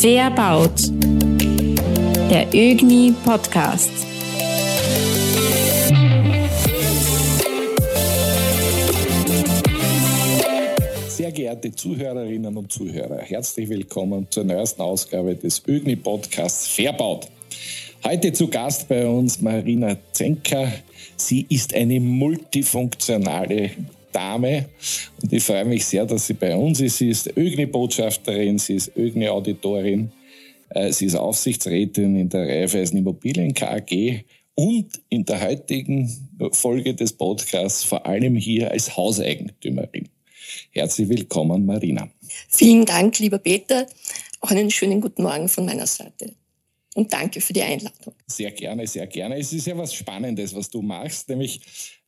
Verbaut. 0.00 0.92
Der 2.30 2.46
ÖGNI 2.54 3.12
Podcast. 3.24 3.90
Sehr 11.08 11.32
geehrte 11.32 11.74
Zuhörerinnen 11.74 12.56
und 12.56 12.70
Zuhörer, 12.70 13.18
herzlich 13.18 13.68
willkommen 13.68 14.28
zur 14.30 14.44
neuesten 14.44 14.82
Ausgabe 14.82 15.34
des 15.34 15.62
ÖGNI 15.66 15.96
Podcasts 15.96 16.68
Verbaut. 16.68 17.26
Heute 18.04 18.32
zu 18.32 18.46
Gast 18.46 18.86
bei 18.86 19.04
uns 19.04 19.40
Marina 19.40 19.96
Zenker. 20.12 20.72
Sie 21.16 21.44
ist 21.48 21.74
eine 21.74 21.98
multifunktionale 21.98 23.72
Dame 24.12 24.68
und 25.22 25.32
ich 25.32 25.42
freue 25.42 25.64
mich 25.64 25.84
sehr, 25.84 26.06
dass 26.06 26.26
sie 26.26 26.34
bei 26.34 26.54
uns 26.54 26.80
ist. 26.80 26.98
Sie 26.98 27.10
ist 27.10 27.36
ÖGNI-Botschafterin, 27.36 28.58
sie 28.58 28.74
ist 28.74 28.96
ÖGNI-Auditorin, 28.96 30.10
äh, 30.70 30.92
sie 30.92 31.06
ist 31.06 31.14
Aufsichtsrätin 31.14 32.16
in 32.16 32.28
der 32.28 32.46
Raiffeisen 32.46 32.98
Immobilien 32.98 33.54
KG 33.54 34.20
und 34.54 34.88
in 35.08 35.24
der 35.24 35.40
heutigen 35.40 36.10
Folge 36.52 36.94
des 36.94 37.12
Podcasts 37.12 37.84
vor 37.84 38.04
allem 38.06 38.34
hier 38.36 38.70
als 38.70 38.96
Hauseigentümerin. 38.96 40.08
Herzlich 40.70 41.08
willkommen, 41.08 41.64
Marina. 41.66 42.08
Vielen 42.48 42.84
Dank, 42.84 43.18
lieber 43.18 43.38
Peter. 43.38 43.86
Auch 44.40 44.50
einen 44.50 44.70
schönen 44.70 45.00
guten 45.00 45.22
Morgen 45.22 45.48
von 45.48 45.64
meiner 45.64 45.86
Seite. 45.86 46.34
Und 46.94 47.12
danke 47.12 47.40
für 47.40 47.52
die 47.52 47.62
Einladung. 47.62 48.14
Sehr 48.26 48.50
gerne, 48.50 48.86
sehr 48.86 49.06
gerne. 49.06 49.38
Es 49.38 49.52
ist 49.52 49.66
ja 49.66 49.76
was 49.76 49.94
Spannendes, 49.94 50.54
was 50.54 50.68
du 50.68 50.82
machst, 50.82 51.28
nämlich 51.28 51.60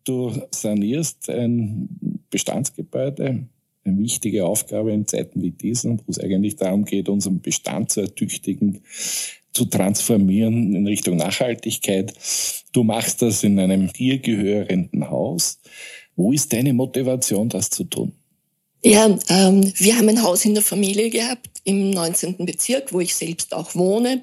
Du 0.05 0.33
sanierst 0.51 1.29
ein 1.29 1.89
Bestandsgebäude, 2.31 3.47
eine 3.85 3.99
wichtige 3.99 4.47
Aufgabe 4.47 4.93
in 4.93 5.07
Zeiten 5.07 5.43
wie 5.43 5.51
diesen, 5.51 5.99
wo 5.99 6.05
es 6.09 6.19
eigentlich 6.19 6.57
darum 6.57 6.85
geht, 6.85 7.09
unseren 7.09 7.41
Bestand 7.41 7.91
zu 7.93 8.03
ertüchtigen, 8.03 8.83
zu 9.53 9.65
transformieren 9.65 10.75
in 10.75 10.87
Richtung 10.87 11.17
Nachhaltigkeit. 11.17 12.15
Du 12.73 12.85
machst 12.85 13.23
das 13.23 13.43
in 13.43 13.59
einem 13.59 13.93
dir 13.93 14.19
gehörenden 14.19 15.11
Haus. 15.11 15.61
Wo 16.17 16.33
ist 16.33 16.53
deine 16.53 16.73
Motivation, 16.73 17.49
das 17.49 17.71
zu 17.71 17.85
tun? 17.85 18.13
Ja, 18.83 19.07
ähm, 19.29 19.73
wir 19.77 19.99
haben 19.99 20.09
ein 20.09 20.23
Haus 20.23 20.47
in 20.47 20.55
der 20.55 20.63
Familie 20.63 21.11
gehabt 21.11 21.49
im 21.65 21.91
19. 21.91 22.47
Bezirk, 22.47 22.95
wo 22.95 23.01
ich 23.01 23.15
selbst 23.15 23.53
auch 23.53 23.75
wohne 23.75 24.23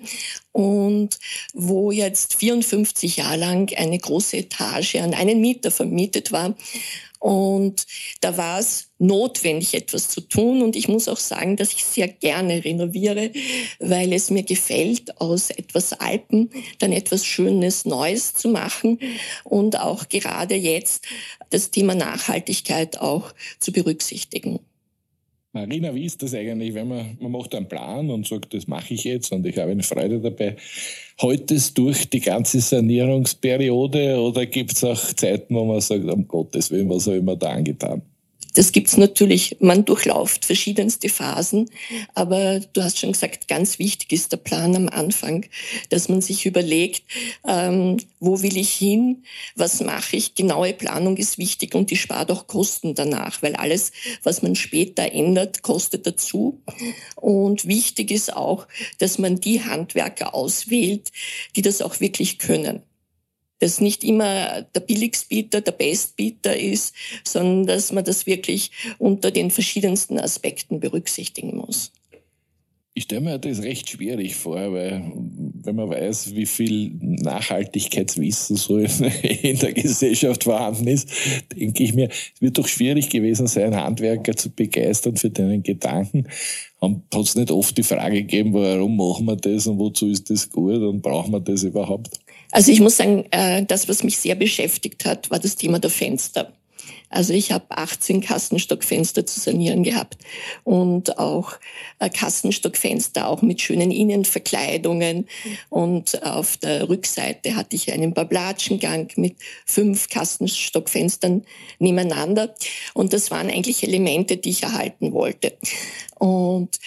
und 0.51 1.19
wo 1.53 1.91
jetzt 1.91 2.33
54 2.33 3.17
Jahre 3.17 3.37
lang 3.37 3.71
eine 3.77 3.99
große 3.99 4.37
Etage 4.37 4.95
an 4.95 5.13
einen 5.13 5.41
Mieter 5.41 5.69
vermietet 5.69 6.31
war. 6.31 6.55
Und 7.19 7.85
da 8.21 8.37
war 8.37 8.59
es 8.59 8.89
notwendig, 8.99 9.73
etwas 9.73 10.09
zu 10.09 10.21
tun. 10.21 10.61
Und 10.61 10.75
ich 10.75 10.87
muss 10.87 11.07
auch 11.07 11.17
sagen, 11.17 11.55
dass 11.55 11.73
ich 11.73 11.85
sehr 11.85 12.07
gerne 12.07 12.63
renoviere, 12.63 13.31
weil 13.79 14.13
es 14.13 14.29
mir 14.29 14.43
gefällt, 14.43 15.19
aus 15.19 15.49
etwas 15.49 15.93
Alpen 15.93 16.49
dann 16.79 16.91
etwas 16.91 17.25
Schönes, 17.25 17.85
Neues 17.85 18.33
zu 18.33 18.49
machen 18.49 18.99
und 19.43 19.79
auch 19.79 20.09
gerade 20.09 20.55
jetzt 20.55 21.05
das 21.49 21.71
Thema 21.71 21.95
Nachhaltigkeit 21.95 22.99
auch 22.99 23.33
zu 23.59 23.71
berücksichtigen. 23.71 24.59
Marina, 25.65 25.93
wie 25.95 26.05
ist 26.05 26.21
das 26.21 26.35
eigentlich, 26.35 26.73
wenn 26.75 26.87
man, 26.87 27.17
man 27.19 27.31
macht 27.31 27.55
einen 27.55 27.67
Plan 27.67 28.09
und 28.11 28.27
sagt, 28.27 28.53
das 28.53 28.67
mache 28.67 28.93
ich 28.93 29.03
jetzt 29.05 29.31
und 29.31 29.45
ich 29.45 29.57
habe 29.57 29.71
eine 29.71 29.81
Freude 29.81 30.19
dabei. 30.19 30.55
Heute 31.19 31.55
es 31.55 31.73
durch 31.73 32.09
die 32.09 32.19
ganze 32.19 32.61
Sanierungsperiode 32.61 34.19
oder 34.19 34.45
gibt 34.45 34.73
es 34.73 34.83
auch 34.83 35.13
Zeiten, 35.13 35.55
wo 35.55 35.65
man 35.65 35.81
sagt, 35.81 36.03
um 36.05 36.27
Gottes 36.27 36.69
Willen, 36.69 36.89
was 36.89 37.07
habe 37.07 37.17
ich 37.17 37.23
mir 37.23 37.35
da 37.35 37.49
angetan? 37.49 38.03
Das 38.57 38.71
gibt's 38.71 38.97
natürlich, 38.97 39.57
man 39.59 39.85
durchlauft 39.85 40.43
verschiedenste 40.43 41.09
Phasen, 41.09 41.69
aber 42.15 42.59
du 42.73 42.81
hast 42.81 42.97
schon 42.97 43.11
gesagt, 43.11 43.47
ganz 43.47 43.77
wichtig 43.77 44.11
ist 44.11 44.31
der 44.31 44.37
Plan 44.37 44.75
am 44.75 44.89
Anfang, 44.89 45.45
dass 45.89 46.09
man 46.09 46.21
sich 46.21 46.47
überlegt, 46.47 47.03
ähm, 47.47 47.97
wo 48.19 48.41
will 48.41 48.57
ich 48.57 48.73
hin, 48.73 49.21
was 49.55 49.79
mache 49.81 50.15
ich. 50.15 50.33
Genaue 50.33 50.73
Planung 50.73 51.17
ist 51.17 51.37
wichtig 51.37 51.75
und 51.75 51.91
die 51.91 51.97
spart 51.97 52.31
auch 52.31 52.47
Kosten 52.47 52.95
danach, 52.95 53.43
weil 53.43 53.55
alles, 53.55 53.91
was 54.23 54.41
man 54.41 54.55
später 54.55 55.11
ändert, 55.11 55.61
kostet 55.61 56.07
dazu. 56.07 56.59
Und 57.15 57.67
wichtig 57.67 58.09
ist 58.09 58.35
auch, 58.35 58.67
dass 58.97 59.19
man 59.19 59.39
die 59.39 59.63
Handwerker 59.65 60.33
auswählt, 60.33 61.11
die 61.55 61.61
das 61.61 61.83
auch 61.83 61.99
wirklich 61.99 62.39
können 62.39 62.81
dass 63.59 63.81
nicht 63.81 64.03
immer 64.03 64.61
der 64.61 64.79
Billigstbieter 64.81 65.61
der 65.61 65.71
Bestbieter 65.71 66.57
ist, 66.57 66.93
sondern 67.23 67.67
dass 67.67 67.91
man 67.91 68.03
das 68.03 68.25
wirklich 68.25 68.71
unter 68.97 69.31
den 69.31 69.51
verschiedensten 69.51 70.19
Aspekten 70.19 70.79
berücksichtigen 70.79 71.57
muss. 71.57 71.91
Ich 72.97 73.03
stelle 73.03 73.21
mir 73.21 73.37
das 73.37 73.61
recht 73.61 73.87
schwierig 73.87 74.35
vor, 74.35 74.73
weil 74.73 75.11
wenn 75.13 75.75
man 75.75 75.87
weiß, 75.87 76.33
wie 76.33 76.47
viel 76.47 76.93
Nachhaltigkeitswissen 76.99 78.55
so 78.55 78.77
in 79.43 79.59
der 79.59 79.73
Gesellschaft 79.73 80.45
vorhanden 80.45 80.87
ist, 80.87 81.07
denke 81.55 81.83
ich 81.83 81.93
mir, 81.93 82.09
es 82.09 82.41
wird 82.41 82.57
doch 82.57 82.67
schwierig 82.67 83.09
gewesen 83.09 83.45
sein, 83.45 83.75
Handwerker 83.75 84.35
zu 84.35 84.49
begeistern 84.49 85.15
für 85.15 85.29
deinen 85.29 85.61
Gedanken. 85.61 86.27
Hat 86.81 86.91
es 87.13 87.35
nicht 87.35 87.51
oft 87.51 87.77
die 87.77 87.83
Frage 87.83 88.23
gegeben, 88.23 88.55
warum 88.55 88.97
machen 88.97 89.27
wir 89.27 89.35
das 89.35 89.67
und 89.67 89.77
wozu 89.77 90.07
ist 90.07 90.31
das 90.31 90.49
gut 90.49 90.81
und 90.81 91.03
brauchen 91.03 91.33
wir 91.33 91.39
das 91.39 91.61
überhaupt? 91.61 92.19
Also 92.51 92.71
ich 92.71 92.79
muss 92.79 92.97
sagen, 92.97 93.25
äh, 93.31 93.63
das, 93.65 93.89
was 93.89 94.03
mich 94.03 94.17
sehr 94.17 94.35
beschäftigt 94.35 95.05
hat, 95.05 95.29
war 95.29 95.39
das 95.39 95.55
Thema 95.55 95.79
der 95.79 95.89
Fenster. 95.89 96.53
Also 97.09 97.33
ich 97.33 97.51
habe 97.53 97.65
18 97.69 98.19
Kassenstockfenster 98.19 99.25
zu 99.25 99.39
sanieren 99.39 99.83
gehabt 99.83 100.17
und 100.65 101.17
auch 101.17 101.53
äh, 101.99 102.09
Kassenstockfenster 102.09 103.27
auch 103.27 103.41
mit 103.41 103.61
schönen 103.61 103.91
Innenverkleidungen 103.91 105.25
und 105.69 106.21
auf 106.23 106.57
der 106.57 106.89
Rückseite 106.89 107.55
hatte 107.55 107.77
ich 107.77 107.93
einen 107.93 108.13
Bablatschengang 108.13 109.09
mit 109.15 109.37
fünf 109.65 110.09
Kassenstockfenstern 110.09 111.45
nebeneinander 111.79 112.53
und 112.93 113.13
das 113.13 113.31
waren 113.31 113.49
eigentlich 113.49 113.83
Elemente, 113.83 114.35
die 114.35 114.49
ich 114.49 114.63
erhalten 114.63 115.13
wollte. 115.13 115.53
Und 116.19 116.79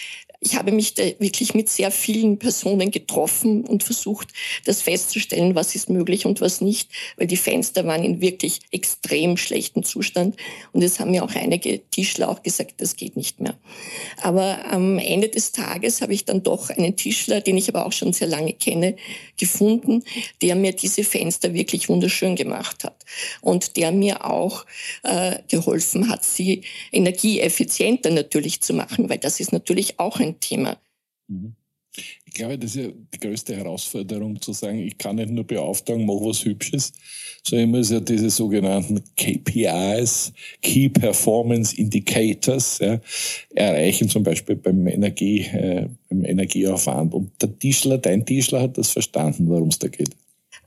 ich 0.43 0.55
habe 0.55 0.71
mich 0.71 0.95
da 0.95 1.03
wirklich 1.19 1.53
mit 1.53 1.69
sehr 1.69 1.91
vielen 1.91 2.39
Personen 2.39 2.89
getroffen 2.89 3.63
und 3.63 3.83
versucht, 3.83 4.29
das 4.65 4.81
festzustellen, 4.81 5.53
was 5.53 5.75
ist 5.75 5.87
möglich 5.87 6.25
und 6.25 6.41
was 6.41 6.61
nicht, 6.61 6.89
weil 7.15 7.27
die 7.27 7.37
Fenster 7.37 7.85
waren 7.85 8.03
in 8.03 8.21
wirklich 8.21 8.59
extrem 8.71 9.37
schlechtem 9.37 9.83
Zustand. 9.83 10.35
Und 10.73 10.81
es 10.81 10.99
haben 10.99 11.11
mir 11.11 11.23
auch 11.23 11.35
einige 11.35 11.79
Tischler 11.91 12.27
auch 12.27 12.41
gesagt, 12.41 12.81
das 12.81 12.95
geht 12.95 13.17
nicht 13.17 13.39
mehr. 13.39 13.55
Aber 14.19 14.65
am 14.65 14.97
Ende 14.97 15.29
des 15.29 15.51
Tages 15.51 16.01
habe 16.01 16.15
ich 16.15 16.25
dann 16.25 16.41
doch 16.41 16.71
einen 16.71 16.95
Tischler, 16.95 17.41
den 17.41 17.57
ich 17.57 17.69
aber 17.69 17.85
auch 17.85 17.93
schon 17.93 18.11
sehr 18.11 18.27
lange 18.27 18.53
kenne, 18.53 18.95
gefunden, 19.37 20.03
der 20.41 20.55
mir 20.55 20.73
diese 20.73 21.03
Fenster 21.03 21.53
wirklich 21.53 21.87
wunderschön 21.87 22.35
gemacht 22.35 22.83
hat 22.83 23.00
und 23.41 23.77
der 23.77 23.91
mir 23.91 24.25
auch 24.25 24.65
äh, 25.03 25.39
geholfen 25.47 26.09
hat, 26.09 26.23
sie 26.23 26.63
energieeffizienter 26.91 28.11
natürlich 28.11 28.61
zu 28.61 28.73
machen, 28.73 29.09
weil 29.09 29.17
das 29.17 29.39
ist 29.39 29.51
natürlich 29.51 29.99
auch 29.99 30.19
ein 30.19 30.39
Thema. 30.39 30.77
Mhm. 31.27 31.55
Ich 32.25 32.33
glaube, 32.33 32.57
das 32.57 32.75
ist 32.75 32.85
ja 32.85 32.91
die 33.13 33.19
größte 33.19 33.57
Herausforderung 33.57 34.41
zu 34.41 34.53
sagen, 34.53 34.79
ich 34.79 34.97
kann 34.97 35.17
nicht 35.17 35.29
nur 35.29 35.43
beauftragen, 35.43 36.05
mach 36.05 36.13
was 36.21 36.45
Hübsches, 36.45 36.93
sondern 37.43 37.67
ich 37.67 37.75
muss 37.75 37.89
ja 37.91 37.99
diese 37.99 38.29
sogenannten 38.29 39.03
KPIs, 39.17 40.31
Key 40.61 40.87
Performance 40.87 41.75
Indicators, 41.75 42.79
ja, 42.79 43.01
erreichen, 43.53 44.07
zum 44.07 44.23
Beispiel 44.23 44.55
beim 44.55 44.87
Energie, 44.87 45.41
äh, 45.41 45.89
beim 46.09 46.23
Energieaufwand. 46.23 47.13
Und 47.13 47.31
der 47.41 47.59
Tischler, 47.59 47.97
dein 47.97 48.25
Tischler 48.25 48.61
hat 48.61 48.77
das 48.77 48.91
verstanden, 48.91 49.49
worum 49.49 49.67
es 49.67 49.79
da 49.79 49.89
geht. 49.89 50.15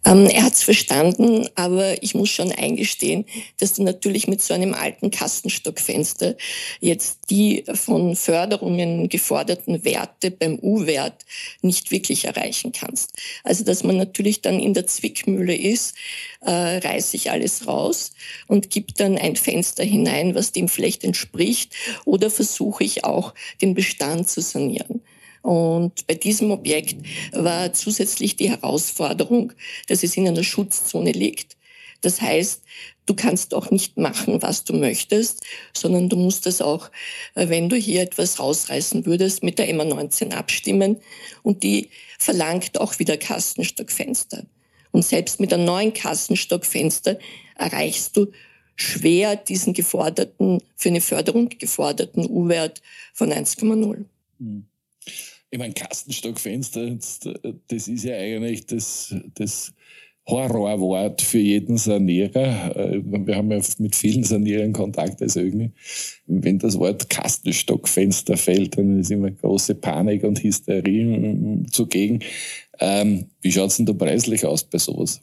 Ähm, 0.07 0.27
er 0.27 0.45
hat 0.45 0.53
es 0.53 0.63
verstanden, 0.63 1.49
aber 1.55 2.03
ich 2.03 2.15
muss 2.15 2.29
schon 2.29 2.53
eingestehen, 2.53 3.25
dass 3.59 3.75
du 3.75 3.83
natürlich 3.83 4.29
mit 4.29 4.43
so 4.43 4.53
einem 4.53 4.75
alten 4.75 5.11
Kastenstockfenster 5.11 6.37
jetzt 6.81 7.31
die 7.31 7.65
von 7.73 8.15
Förderungen 8.15 9.09
geforderten 9.09 9.85
Werte 9.85 10.31
beim 10.31 10.59
U-Wert 10.61 11.25
nicht 11.62 11.91
wirklich 11.91 12.27
erreichen 12.27 12.73
kannst. 12.73 13.12
Also 13.45 13.65
dass 13.65 13.83
man 13.83 13.97
natürlich 13.97 14.43
dann 14.43 14.61
in 14.61 14.75
der 14.75 14.87
Zwickmühle 14.87 15.56
ist, 15.56 15.97
äh, 16.43 16.50
reiße 16.50 17.17
ich 17.17 17.31
alles 17.31 17.67
raus 17.67 18.12
und 18.47 18.71
gebe 18.71 18.93
dann 18.93 19.17
ein 19.17 19.37
Fenster 19.37 19.85
hinein, 19.85 20.35
was 20.35 20.53
dem 20.53 20.69
vielleicht 20.69 21.05
entspricht, 21.05 21.73
oder 22.05 22.31
versuche 22.31 22.85
ich 22.85 23.05
auch 23.05 23.33
den 23.62 23.75
Bestand 23.75 24.29
zu 24.29 24.43
sanieren. 24.43 25.00
Und 25.44 26.06
bei 26.06 26.14
diesem 26.14 26.52
Objekt 26.52 26.96
war 27.32 27.70
zusätzlich 27.75 28.35
die 28.37 28.49
Herausforderung, 28.49 29.52
dass 29.88 30.02
es 30.02 30.17
in 30.17 30.26
einer 30.26 30.43
Schutzzone 30.43 31.12
liegt. 31.12 31.58
Das 32.00 32.23
heißt, 32.23 32.62
du 33.05 33.14
kannst 33.14 33.52
auch 33.52 33.70
nicht 33.70 33.99
machen, 33.99 34.41
was 34.41 34.64
du 34.64 34.73
möchtest, 34.73 35.43
sondern 35.76 36.08
du 36.08 36.17
musst 36.17 36.46
es 36.46 36.62
auch, 36.62 36.91
äh, 37.35 37.50
wenn 37.50 37.69
du 37.69 37.76
hier 37.76 38.00
etwas 38.00 38.41
rausreißen 38.41 39.05
würdest, 39.05 39.43
mit 39.43 39.58
der 39.58 39.69
MA19 39.69 40.32
abstimmen. 40.32 40.96
Und 41.43 41.62
die 41.62 41.90
verlangt 42.19 42.81
auch 42.81 42.99
wieder 42.99 43.19
Kastenstockfenster. 43.19 44.47
Und 44.93 45.05
selbst 45.05 45.40
mit 45.40 45.52
einem 45.52 45.67
neuen 45.67 45.93
Kastenstockfenster 45.93 47.19
erreichst 47.55 48.17
du 48.17 48.29
schwer 48.76 49.37
diesen 49.37 49.75
geforderten, 49.75 50.62
für 50.75 50.88
eine 50.88 51.02
Förderung 51.02 51.50
geforderten 51.50 52.25
U-Wert 52.31 52.81
von 53.12 53.31
1,0. 53.31 54.06
Mhm. 54.38 54.64
Ich 55.55 55.61
meine, 55.61 55.73
Kastenstockfenster, 55.73 56.99
das 57.69 57.87
ist 57.87 58.03
ja 58.03 58.17
eigentlich 58.17 58.67
das, 58.67 59.15
das 59.35 59.73
Horrorwort 60.27 61.23
für 61.23 61.39
jeden 61.39 61.77
Sanierer. 61.77 62.77
Äh, 62.77 63.03
wir 63.05 63.37
haben 63.37 63.53
ja 63.53 63.61
mit 63.79 63.95
vielen 63.95 64.25
Sanierern 64.25 64.73
Kontakt 64.73 65.23
als 65.23 65.37
irgendwie. 65.37 65.71
Wenn 66.27 66.59
das 66.59 66.77
Wort 66.81 67.09
Kastenstockfenster 67.09 68.37
fällt, 68.37 68.79
dann 68.79 68.99
ist 68.99 69.12
immer 69.12 69.31
große 69.31 69.77
Panik 69.77 70.25
und 70.25 70.43
Hysterie 70.43 71.65
zugegen. 71.71 72.19
Ähm, 72.81 73.27
wie 73.41 73.53
schaut's 73.53 73.77
denn 73.77 73.87
da 73.87 73.93
preislich 73.93 74.45
aus 74.45 74.65
bei 74.65 74.79
sowas? 74.79 75.21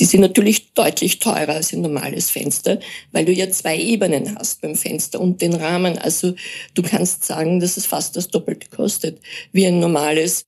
Die 0.00 0.06
sind 0.06 0.22
natürlich 0.22 0.57
deutlich 0.78 1.18
teurer 1.18 1.54
als 1.54 1.72
ein 1.72 1.80
normales 1.80 2.30
Fenster, 2.30 2.78
weil 3.10 3.24
du 3.24 3.32
ja 3.32 3.50
zwei 3.50 3.76
Ebenen 3.76 4.36
hast 4.36 4.60
beim 4.60 4.76
Fenster 4.76 5.20
und 5.20 5.42
den 5.42 5.54
Rahmen. 5.54 5.98
Also 5.98 6.34
du 6.74 6.82
kannst 6.82 7.24
sagen, 7.24 7.58
dass 7.58 7.76
es 7.76 7.86
fast 7.86 8.16
das 8.16 8.28
Doppelte 8.28 8.68
kostet 8.68 9.20
wie 9.52 9.66
ein 9.66 9.80
normales. 9.80 10.44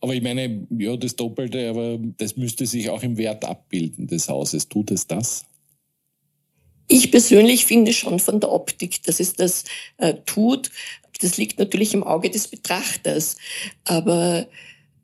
Aber 0.00 0.14
ich 0.14 0.22
meine, 0.22 0.66
ja, 0.76 0.96
das 0.96 1.16
Doppelte, 1.16 1.70
aber 1.70 1.98
das 2.18 2.36
müsste 2.36 2.66
sich 2.66 2.90
auch 2.90 3.02
im 3.02 3.16
Wert 3.16 3.44
abbilden 3.44 4.06
des 4.06 4.28
Hauses. 4.28 4.68
Tut 4.68 4.90
es 4.90 5.06
das? 5.06 5.46
Ich 6.86 7.10
persönlich 7.10 7.64
finde 7.64 7.94
schon 7.94 8.20
von 8.20 8.40
der 8.40 8.52
Optik, 8.52 9.02
dass 9.04 9.20
es 9.20 9.32
das 9.32 9.64
äh, 9.96 10.12
tut. 10.26 10.70
Das 11.22 11.38
liegt 11.38 11.58
natürlich 11.58 11.94
im 11.94 12.04
Auge 12.04 12.28
des 12.28 12.48
Betrachters. 12.48 13.36
Aber 13.84 14.46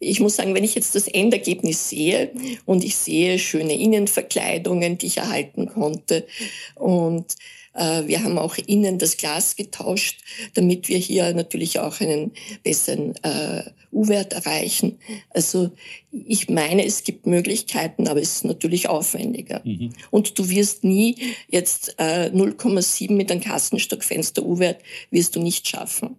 ich 0.00 0.19
muss 0.19 0.37
sagen, 0.37 0.55
wenn 0.55 0.64
ich 0.64 0.75
jetzt 0.75 0.94
das 0.94 1.06
Endergebnis 1.06 1.88
sehe 1.91 2.32
und 2.64 2.82
ich 2.85 2.97
sehe 2.97 3.38
schöne 3.38 3.79
Innenverkleidungen, 3.79 4.99
die 4.99 5.06
ich 5.06 5.19
erhalten 5.19 5.69
konnte 5.69 6.26
und 6.75 7.37
äh, 7.75 8.06
wir 8.06 8.25
haben 8.25 8.38
auch 8.38 8.56
innen 8.58 8.99
das 8.99 9.17
Glas 9.17 9.56
getauscht, 9.56 10.20
damit 10.55 10.88
wir 10.88 10.99
hier 10.99 11.32
natürlich 11.35 11.79
auch 11.79 12.00
einen 12.00 12.32
besseren 12.62 13.14
äh, 13.23 13.62
U-Wert 13.93 14.32
erreichen. 14.32 14.99
Also 15.31 15.70
ich 16.11 16.49
meine, 16.49 16.85
es 16.85 17.05
gibt 17.05 17.26
Möglichkeiten, 17.26 18.08
aber 18.08 18.20
es 18.20 18.37
ist 18.37 18.44
natürlich 18.44 18.88
aufwendiger. 18.88 19.61
Mhm. 19.64 19.93
Und 20.11 20.38
du 20.38 20.49
wirst 20.49 20.85
nie 20.85 21.17
jetzt 21.49 21.94
äh, 21.99 22.31
0,7 22.32 23.12
mit 23.12 23.31
einem 23.31 23.41
Kastenstockfenster 23.41 24.44
U-Wert 24.44 24.82
wirst 25.11 25.37
du 25.37 25.41
nicht 25.41 25.69
schaffen. 25.69 26.17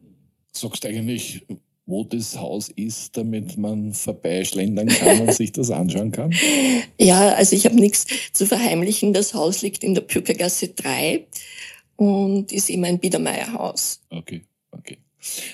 Sagst 0.52 0.86
eigentlich, 0.86 1.42
wo 1.86 2.04
das 2.04 2.38
Haus 2.38 2.70
ist, 2.70 3.18
damit 3.18 3.58
man 3.58 3.94
vorbeischlendern 3.94 4.88
kann 4.88 5.22
und 5.22 5.34
sich 5.34 5.52
das 5.52 5.72
anschauen 5.72 6.12
kann? 6.12 6.34
Ja, 7.00 7.34
also 7.34 7.56
ich 7.56 7.66
habe 7.66 7.76
nichts 7.76 8.06
zu 8.32 8.46
verheimlichen. 8.46 9.12
Das 9.14 9.34
Haus 9.34 9.64
liegt 9.64 9.84
in 9.84 9.96
der 9.96 10.02
Pückergasse 10.02 10.70
3 10.70 11.26
und 11.96 12.52
ist 12.52 12.70
immer 12.70 12.88
ein 12.88 13.00
Biedermeierhaus. 13.00 14.02
Okay. 14.12 14.44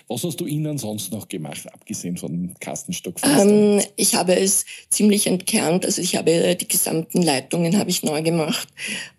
Was 0.07 0.23
hast 0.23 0.39
du 0.39 0.45
innen 0.45 0.77
sonst 0.77 1.11
noch 1.11 1.27
gemacht, 1.27 1.71
abgesehen 1.73 2.17
von 2.17 2.53
Kastenstock? 2.59 3.15
Ähm, 3.23 3.81
ich 3.95 4.15
habe 4.15 4.35
es 4.35 4.65
ziemlich 4.89 5.27
entkernt. 5.27 5.85
Also 5.85 6.01
ich 6.01 6.15
habe 6.15 6.55
die 6.55 6.67
gesamten 6.67 7.21
Leitungen 7.21 7.77
habe 7.77 7.89
ich 7.89 8.03
neu 8.03 8.21
gemacht. 8.21 8.67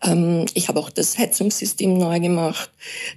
Ähm, 0.02 0.46
ich 0.54 0.68
habe 0.68 0.80
auch 0.80 0.90
das 0.90 1.18
Heizungssystem 1.18 1.96
neu 1.96 2.20
gemacht. 2.20 2.70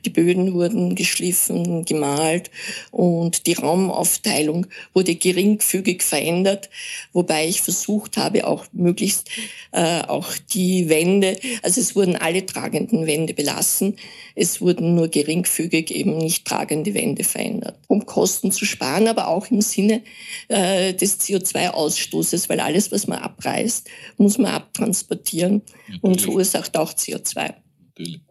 Die 0.06 0.10
Böden 0.10 0.54
wurden 0.54 0.96
geschliffen, 0.96 1.86
gemalt 1.86 2.52
und 2.92 3.48
die 3.48 3.54
Raumaufteilung 3.54 4.68
wurde 4.94 5.16
geringfügig 5.16 6.04
verändert, 6.04 6.70
wobei 7.14 7.48
ich 7.48 7.62
versucht 7.62 8.18
habe, 8.18 8.48
auch 8.48 8.66
möglichst 8.74 9.30
äh, 9.72 10.02
auch 10.02 10.28
die 10.54 10.90
Wände, 10.90 11.38
also 11.62 11.80
es 11.82 11.96
wurden 11.96 12.16
alle 12.16 12.46
tragenden 12.46 13.08
Wände 13.08 13.34
belassen. 13.34 13.96
Es 14.36 14.62
wurden 14.62 14.96
nur 14.96 15.08
geringfügig 15.08 15.92
eben 15.92 16.18
nicht 16.18 16.46
tragende 16.46 16.94
Wände 16.94 17.21
Gebäude 17.22 17.24
verändert, 17.24 17.80
um 17.88 18.06
Kosten 18.06 18.52
zu 18.52 18.66
sparen, 18.66 19.08
aber 19.08 19.28
auch 19.28 19.48
im 19.48 19.62
Sinne 19.62 20.04
äh, 20.48 20.94
des 20.94 21.20
CO2-Ausstoßes, 21.20 22.50
weil 22.50 22.60
alles, 22.60 22.92
was 22.92 23.08
man 23.08 23.20
abreißt, 23.20 23.90
muss 24.18 24.38
man 24.38 24.54
abtransportieren 24.54 25.62
Natürlich. 25.88 26.04
und 26.04 26.22
verursacht 26.22 26.78
auch 26.78 26.94
CO2. 26.94 27.54
Natürlich. 27.90 28.22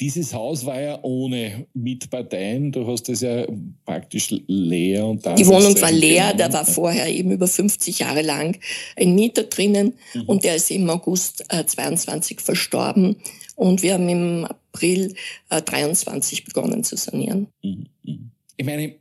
Dieses 0.00 0.34
Haus 0.34 0.64
war 0.66 0.80
ja 0.80 0.98
ohne 1.02 1.66
Mitparteien. 1.74 2.72
Du 2.72 2.86
hast 2.86 3.08
es 3.08 3.20
ja 3.20 3.46
praktisch 3.84 4.34
leer. 4.46 5.06
Und 5.06 5.24
Die 5.38 5.46
Wohnung 5.46 5.80
war 5.80 5.92
leer. 5.92 6.34
Da 6.34 6.52
war 6.52 6.64
vorher 6.64 7.08
eben 7.08 7.30
über 7.30 7.46
50 7.46 8.00
Jahre 8.00 8.22
lang 8.22 8.58
ein 8.96 9.14
Mieter 9.14 9.44
drinnen 9.44 9.94
mhm. 10.14 10.22
und 10.22 10.44
der 10.44 10.56
ist 10.56 10.70
im 10.70 10.88
August 10.90 11.44
äh, 11.48 11.64
22 11.64 12.40
verstorben. 12.40 13.16
Und 13.54 13.82
wir 13.82 13.94
haben 13.94 14.08
im 14.08 14.44
April 14.44 15.14
äh, 15.50 15.62
23 15.62 16.44
begonnen 16.44 16.84
zu 16.84 16.96
sanieren. 16.96 17.48
Mhm. 17.62 17.86
Mhm. 18.04 18.30
Ich 18.56 18.66
meine, 18.66 18.94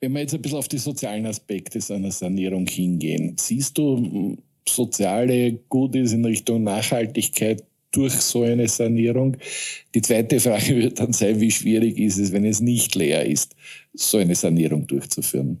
wenn 0.00 0.12
wir 0.12 0.20
jetzt 0.20 0.34
ein 0.34 0.42
bisschen 0.42 0.58
auf 0.58 0.68
die 0.68 0.78
sozialen 0.78 1.26
Aspekte 1.26 1.80
einer 1.94 2.10
Sanierung 2.10 2.66
hingehen, 2.66 3.36
siehst 3.38 3.78
du 3.78 4.36
soziale 4.68 5.52
Gutes 5.68 6.12
in 6.12 6.24
Richtung 6.24 6.64
Nachhaltigkeit 6.64 7.62
durch 7.94 8.14
so 8.14 8.42
eine 8.42 8.68
Sanierung? 8.68 9.36
Die 9.94 10.02
zweite 10.02 10.40
Frage 10.40 10.76
wird 10.82 11.00
dann 11.00 11.12
sein, 11.12 11.40
wie 11.40 11.50
schwierig 11.50 11.98
ist 11.98 12.18
es, 12.18 12.32
wenn 12.32 12.44
es 12.44 12.60
nicht 12.60 12.94
leer 12.94 13.24
ist, 13.24 13.54
so 13.92 14.18
eine 14.18 14.34
Sanierung 14.34 14.86
durchzuführen? 14.86 15.60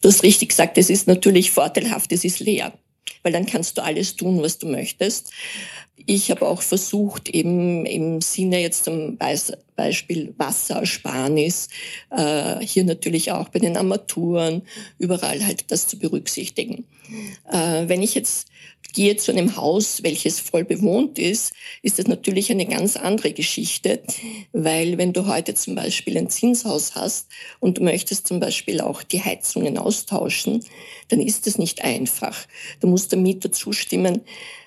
Du 0.00 0.08
hast 0.08 0.22
richtig 0.22 0.50
gesagt, 0.50 0.78
es 0.78 0.90
ist 0.90 1.06
natürlich 1.08 1.50
vorteilhaft, 1.50 2.12
es 2.12 2.24
ist 2.24 2.40
leer, 2.40 2.72
weil 3.22 3.32
dann 3.32 3.46
kannst 3.46 3.78
du 3.78 3.82
alles 3.82 4.16
tun, 4.16 4.40
was 4.42 4.58
du 4.58 4.68
möchtest. 4.68 5.32
Ich 6.06 6.30
habe 6.30 6.46
auch 6.46 6.62
versucht, 6.62 7.28
eben 7.28 7.84
im 7.84 8.20
Sinne 8.20 8.60
jetzt 8.60 8.84
zum 8.84 9.18
Beispiel 9.76 10.32
Wasserersparnis, 10.38 11.68
äh, 12.10 12.60
hier 12.60 12.84
natürlich 12.84 13.32
auch 13.32 13.48
bei 13.48 13.58
den 13.58 13.76
Armaturen, 13.76 14.62
überall 14.98 15.44
halt 15.44 15.70
das 15.72 15.88
zu 15.88 15.98
berücksichtigen. 15.98 16.84
Äh, 17.50 17.88
wenn 17.88 18.02
ich 18.02 18.14
jetzt 18.14 18.48
gehe 18.92 19.16
zu 19.16 19.32
einem 19.32 19.56
Haus, 19.56 20.02
welches 20.02 20.40
voll 20.40 20.64
bewohnt 20.64 21.18
ist, 21.18 21.52
ist 21.82 21.98
das 21.98 22.06
natürlich 22.06 22.50
eine 22.50 22.66
ganz 22.66 22.96
andere 22.96 23.32
Geschichte, 23.32 24.02
weil 24.52 24.98
wenn 24.98 25.12
du 25.12 25.26
heute 25.26 25.54
zum 25.54 25.74
Beispiel 25.74 26.16
ein 26.16 26.30
Zinshaus 26.30 26.94
hast 26.94 27.28
und 27.60 27.78
du 27.78 27.82
möchtest 27.82 28.26
zum 28.26 28.40
Beispiel 28.40 28.80
auch 28.80 29.02
die 29.02 29.22
Heizungen 29.22 29.78
austauschen, 29.78 30.64
dann 31.08 31.20
ist 31.20 31.46
das 31.46 31.58
nicht 31.58 31.84
einfach. 31.84 32.46
Du 32.80 32.86
musst 32.86 33.12
der 33.12 33.18
Mieter 33.18 33.52
zustimmen, 33.52 34.22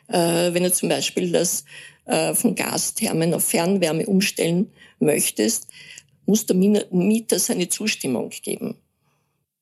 äh, 0.08 0.54
wenn 0.54 0.64
du 0.64 0.72
zum 0.72 0.90
Beispiel 0.90 1.32
das 1.32 1.66
äh, 2.06 2.34
von 2.34 2.56
Gasthermen 2.56 3.34
auf 3.34 3.44
Fernwärme 3.44 4.06
umstellen 4.06 4.72
möchtest, 5.00 5.68
muss 6.26 6.46
der 6.46 6.56
Mieter 6.56 7.40
seine 7.40 7.70
Zustimmung 7.70 8.30
geben. 8.30 8.76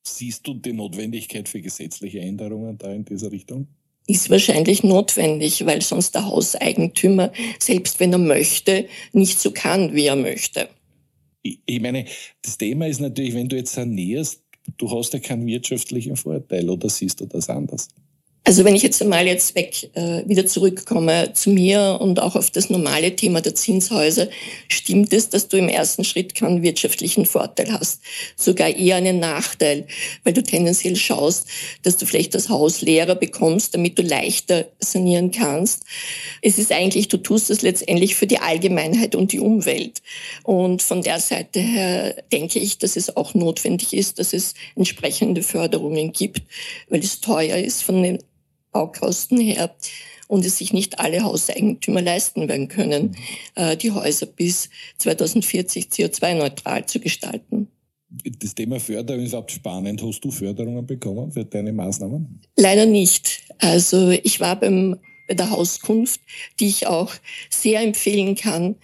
Siehst 0.02 0.46
du 0.46 0.54
die 0.54 0.72
Notwendigkeit 0.72 1.48
für 1.48 1.60
gesetzliche 1.60 2.20
Änderungen 2.20 2.78
da 2.78 2.92
in 2.92 3.04
dieser 3.04 3.32
Richtung? 3.32 3.68
Ist 4.10 4.28
wahrscheinlich 4.28 4.82
notwendig, 4.82 5.64
weil 5.66 5.82
sonst 5.82 6.16
der 6.16 6.26
Hauseigentümer, 6.26 7.32
selbst 7.60 8.00
wenn 8.00 8.12
er 8.12 8.18
möchte, 8.18 8.88
nicht 9.12 9.38
so 9.38 9.52
kann, 9.52 9.94
wie 9.94 10.06
er 10.06 10.16
möchte. 10.16 10.68
Ich 11.42 11.80
meine, 11.80 12.06
das 12.42 12.58
Thema 12.58 12.88
ist 12.88 13.00
natürlich, 13.00 13.34
wenn 13.34 13.48
du 13.48 13.54
jetzt 13.54 13.72
sanierst, 13.72 14.42
du 14.78 14.90
hast 14.90 15.12
ja 15.12 15.20
keinen 15.20 15.46
wirtschaftlichen 15.46 16.16
Vorteil 16.16 16.68
oder 16.68 16.88
siehst 16.88 17.20
du 17.20 17.26
das 17.26 17.48
anders? 17.48 17.86
Also 18.50 18.64
wenn 18.64 18.74
ich 18.74 18.82
jetzt 18.82 19.00
einmal 19.00 19.28
jetzt 19.28 19.54
weg 19.54 19.90
äh, 19.94 20.28
wieder 20.28 20.44
zurückkomme 20.44 21.34
zu 21.34 21.50
mir 21.50 21.98
und 22.00 22.18
auch 22.18 22.34
auf 22.34 22.50
das 22.50 22.68
normale 22.68 23.14
Thema 23.14 23.40
der 23.40 23.54
Zinshäuser, 23.54 24.26
stimmt 24.66 25.12
es, 25.12 25.28
dass 25.28 25.46
du 25.46 25.56
im 25.56 25.68
ersten 25.68 26.02
Schritt 26.02 26.34
keinen 26.34 26.60
wirtschaftlichen 26.60 27.26
Vorteil 27.26 27.70
hast, 27.70 28.00
sogar 28.34 28.70
eher 28.70 28.96
einen 28.96 29.20
Nachteil, 29.20 29.86
weil 30.24 30.32
du 30.32 30.42
tendenziell 30.42 30.96
schaust, 30.96 31.46
dass 31.84 31.96
du 31.96 32.06
vielleicht 32.06 32.34
das 32.34 32.48
Haus 32.48 32.80
leerer 32.80 33.14
bekommst, 33.14 33.72
damit 33.72 33.96
du 33.96 34.02
leichter 34.02 34.66
sanieren 34.80 35.30
kannst. 35.30 35.84
Es 36.42 36.58
ist 36.58 36.72
eigentlich, 36.72 37.06
du 37.06 37.18
tust 37.18 37.50
es 37.50 37.62
letztendlich 37.62 38.16
für 38.16 38.26
die 38.26 38.40
Allgemeinheit 38.40 39.14
und 39.14 39.30
die 39.30 39.38
Umwelt. 39.38 40.02
Und 40.42 40.82
von 40.82 41.02
der 41.02 41.20
Seite 41.20 41.60
her 41.60 42.16
denke 42.32 42.58
ich, 42.58 42.78
dass 42.78 42.96
es 42.96 43.16
auch 43.16 43.32
notwendig 43.32 43.92
ist, 43.92 44.18
dass 44.18 44.32
es 44.32 44.54
entsprechende 44.74 45.44
Förderungen 45.44 46.12
gibt, 46.12 46.42
weil 46.88 46.98
es 46.98 47.20
teuer 47.20 47.56
ist 47.56 47.84
von 47.84 48.02
den 48.02 48.18
Baukosten 48.72 49.40
her 49.40 49.74
und 50.28 50.44
es 50.44 50.58
sich 50.58 50.72
nicht 50.72 51.00
alle 51.00 51.22
Hauseigentümer 51.22 52.02
leisten 52.02 52.48
werden 52.48 52.68
können, 52.68 53.16
äh, 53.56 53.76
die 53.76 53.90
Häuser 53.90 54.26
bis 54.26 54.70
2040 54.98 55.86
CO2-neutral 55.86 56.86
zu 56.86 57.00
gestalten. 57.00 57.68
Das 58.40 58.54
Thema 58.54 58.80
Förderung 58.80 59.22
ist 59.22 59.30
überhaupt 59.30 59.52
spannend. 59.52 60.02
Hast 60.02 60.20
du 60.20 60.30
Förderungen 60.30 60.86
bekommen 60.86 61.30
für 61.30 61.44
deine 61.44 61.72
Maßnahmen? 61.72 62.40
Leider 62.56 62.86
nicht. 62.86 63.42
Also 63.58 64.10
ich 64.10 64.40
war 64.40 64.58
beim, 64.58 64.98
bei 65.28 65.34
der 65.34 65.50
Hauskunft, 65.50 66.20
die 66.58 66.66
ich 66.66 66.86
auch 66.86 67.12
sehr 67.50 67.80
empfehlen 67.80 68.34
kann, 68.34 68.76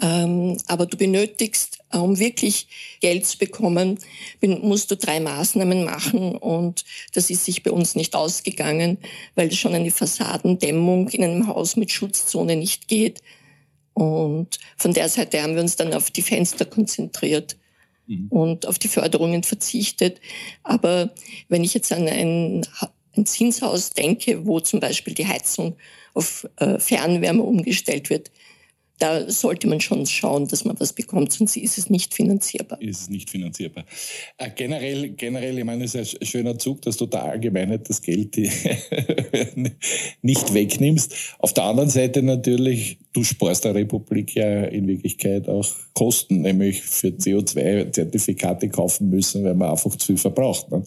aber 0.00 0.86
du 0.86 0.96
benötigst, 0.96 1.78
um 1.92 2.18
wirklich 2.18 2.68
Geld 3.00 3.26
zu 3.26 3.36
bekommen, 3.36 3.98
musst 4.40 4.90
du 4.90 4.96
drei 4.96 5.18
Maßnahmen 5.18 5.84
machen 5.84 6.36
und 6.36 6.84
das 7.14 7.30
ist 7.30 7.44
sich 7.44 7.62
bei 7.62 7.72
uns 7.72 7.96
nicht 7.96 8.14
ausgegangen, 8.14 8.98
weil 9.34 9.50
schon 9.50 9.74
eine 9.74 9.90
Fassadendämmung 9.90 11.08
in 11.08 11.24
einem 11.24 11.46
Haus 11.48 11.76
mit 11.76 11.90
Schutzzone 11.90 12.56
nicht 12.56 12.86
geht. 12.86 13.20
Und 13.94 14.60
von 14.76 14.94
der 14.94 15.08
Seite 15.08 15.42
haben 15.42 15.56
wir 15.56 15.62
uns 15.62 15.74
dann 15.74 15.92
auf 15.92 16.12
die 16.12 16.22
Fenster 16.22 16.64
konzentriert. 16.64 17.56
mhm. 18.08 18.26
und 18.28 18.66
auf 18.66 18.78
die 18.78 18.88
Förderungen 18.88 19.42
verzichtet. 19.44 20.20
Aber 20.64 21.10
wenn 21.48 21.62
ich 21.62 21.74
jetzt 21.74 21.92
an 21.92 22.08
ein, 22.08 22.66
ein 23.16 23.26
Zinshaus 23.26 23.90
denke, 23.90 24.46
wo 24.46 24.60
zum 24.60 24.80
Beispiel 24.80 25.14
die 25.14 25.26
Heizung 25.26 25.76
auf 26.14 26.48
äh, 26.56 26.78
Fernwärme 26.78 27.42
umgestellt 27.42 28.10
wird, 28.10 28.30
da 28.98 29.30
sollte 29.30 29.68
man 29.68 29.80
schon 29.80 30.06
schauen, 30.06 30.48
dass 30.48 30.64
man 30.64 30.78
was 30.80 30.92
bekommt, 30.92 31.32
sonst 31.32 31.56
ist 31.56 31.78
es 31.78 31.88
nicht 31.88 32.14
finanzierbar. 32.14 32.80
Ist 32.82 33.02
es 33.02 33.08
nicht 33.08 33.30
finanzierbar. 33.30 33.84
Äh, 34.36 34.50
generell, 34.54 35.10
generell, 35.10 35.58
ich 35.58 35.64
meine, 35.64 35.84
es 35.84 35.94
ist 35.94 36.20
ein 36.20 36.26
schöner 36.26 36.58
Zug, 36.58 36.82
dass 36.82 36.96
du 36.96 37.06
der 37.06 37.22
Allgemeinheit 37.24 37.88
das 37.88 38.02
Geld 38.02 38.36
nicht 40.22 40.54
wegnimmst. 40.54 41.14
Auf 41.38 41.54
der 41.54 41.64
anderen 41.64 41.90
Seite 41.90 42.22
natürlich, 42.22 42.98
du 43.12 43.22
sparst 43.22 43.64
der 43.64 43.74
Republik 43.74 44.34
ja 44.34 44.64
in 44.64 44.88
Wirklichkeit 44.88 45.48
auch 45.48 45.66
Kosten, 45.94 46.42
nämlich 46.42 46.82
für 46.82 47.08
CO2-Zertifikate 47.08 48.68
kaufen 48.68 49.10
müssen, 49.10 49.44
weil 49.44 49.54
man 49.54 49.70
einfach 49.70 49.94
zu 49.96 50.06
viel 50.08 50.16
verbraucht. 50.16 50.70
Ne? 50.70 50.82